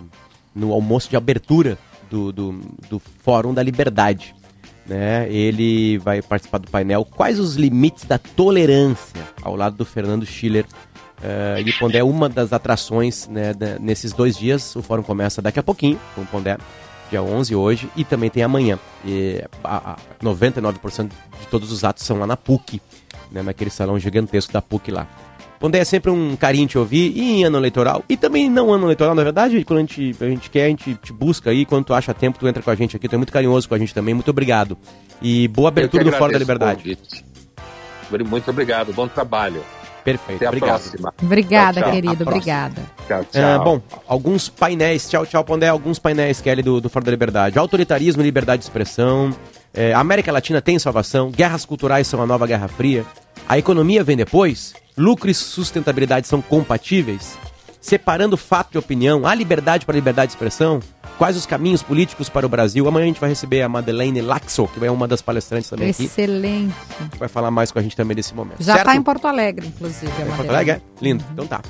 [0.54, 1.78] no almoço de abertura
[2.10, 2.52] do, do,
[2.90, 4.34] do Fórum da Liberdade.
[4.86, 5.26] Né?
[5.32, 10.64] Ele vai participar do painel Quais os limites da tolerância, ao lado do Fernando Schiller.
[11.22, 14.76] Eh, e Pondé é uma das atrações né, da- nesses dois dias.
[14.76, 16.56] O fórum começa daqui a pouquinho, com o Pondé,
[17.10, 18.78] dia 11 hoje, e também tem amanhã.
[19.04, 22.80] E a, a 99% de todos os atos são lá na PUC,
[23.30, 25.06] né, naquele salão gigantesco da PUC lá.
[25.58, 28.86] Pondé é sempre um carinho te ouvir, e em ano eleitoral, e também não ano
[28.86, 31.86] eleitoral, na verdade, quando a gente, a gente quer, a gente te busca aí, quando
[31.86, 33.78] tu acha tempo, tu entra com a gente aqui, tu é muito carinhoso com a
[33.78, 34.76] gente também, muito obrigado.
[35.22, 36.98] E boa abertura do Fora da Liberdade.
[38.10, 39.62] Muito obrigado, bom trabalho.
[40.06, 40.80] Perfeito, Até a obrigado.
[40.80, 41.14] próxima.
[41.20, 41.92] Obrigada, Tchau, tchau.
[42.00, 42.82] querido, obrigada.
[43.08, 43.42] Tchau, tchau.
[43.42, 47.58] Ah, bom, alguns painéis, tchau, tchau, Pondé, alguns painéis, Kelly, do, do Fora da Liberdade.
[47.58, 49.34] Autoritarismo e liberdade de expressão.
[49.74, 51.32] É, a América Latina tem salvação.
[51.32, 53.04] Guerras culturais são a nova Guerra Fria.
[53.48, 54.74] A economia vem depois.
[54.96, 57.36] Lucro e sustentabilidade são compatíveis.
[57.86, 59.24] Separando fato de opinião.
[59.24, 60.80] Há liberdade para liberdade de expressão.
[61.16, 62.86] Quais os caminhos políticos para o Brasil?
[62.88, 66.06] Amanhã a gente vai receber a Madeleine Laxo, que é uma das palestrantes também aqui.
[66.06, 66.74] Excelente.
[67.16, 68.60] Vai falar mais com a gente também nesse momento.
[68.60, 70.10] Já está em Porto Alegre, inclusive.
[70.20, 70.50] a Porto.
[70.50, 70.80] Alegre, é?
[71.00, 71.24] Lindo.
[71.32, 71.62] Então tá.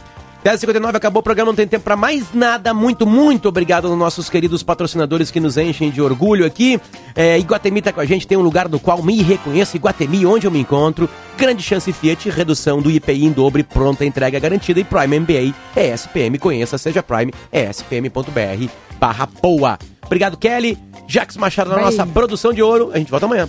[0.46, 2.72] 10h59, acabou o programa, não tem tempo pra mais nada.
[2.72, 6.80] Muito, muito obrigado aos nossos queridos patrocinadores que nos enchem de orgulho aqui.
[7.16, 10.46] É, Iguatemi tá com a gente, tem um lugar no qual me reconheço, Iguatemi, onde
[10.46, 11.08] eu me encontro.
[11.36, 14.78] Grande chance Fiat, redução do IPI em dobro, pronta entrega garantida.
[14.78, 18.70] E Prime MBA é SPM, conheça, seja Prime, é spm.br
[19.00, 19.78] barra POA.
[20.04, 20.78] Obrigado, Kelly.
[21.08, 22.90] Jax Machado na nossa produção de ouro.
[22.92, 23.48] A gente volta amanhã.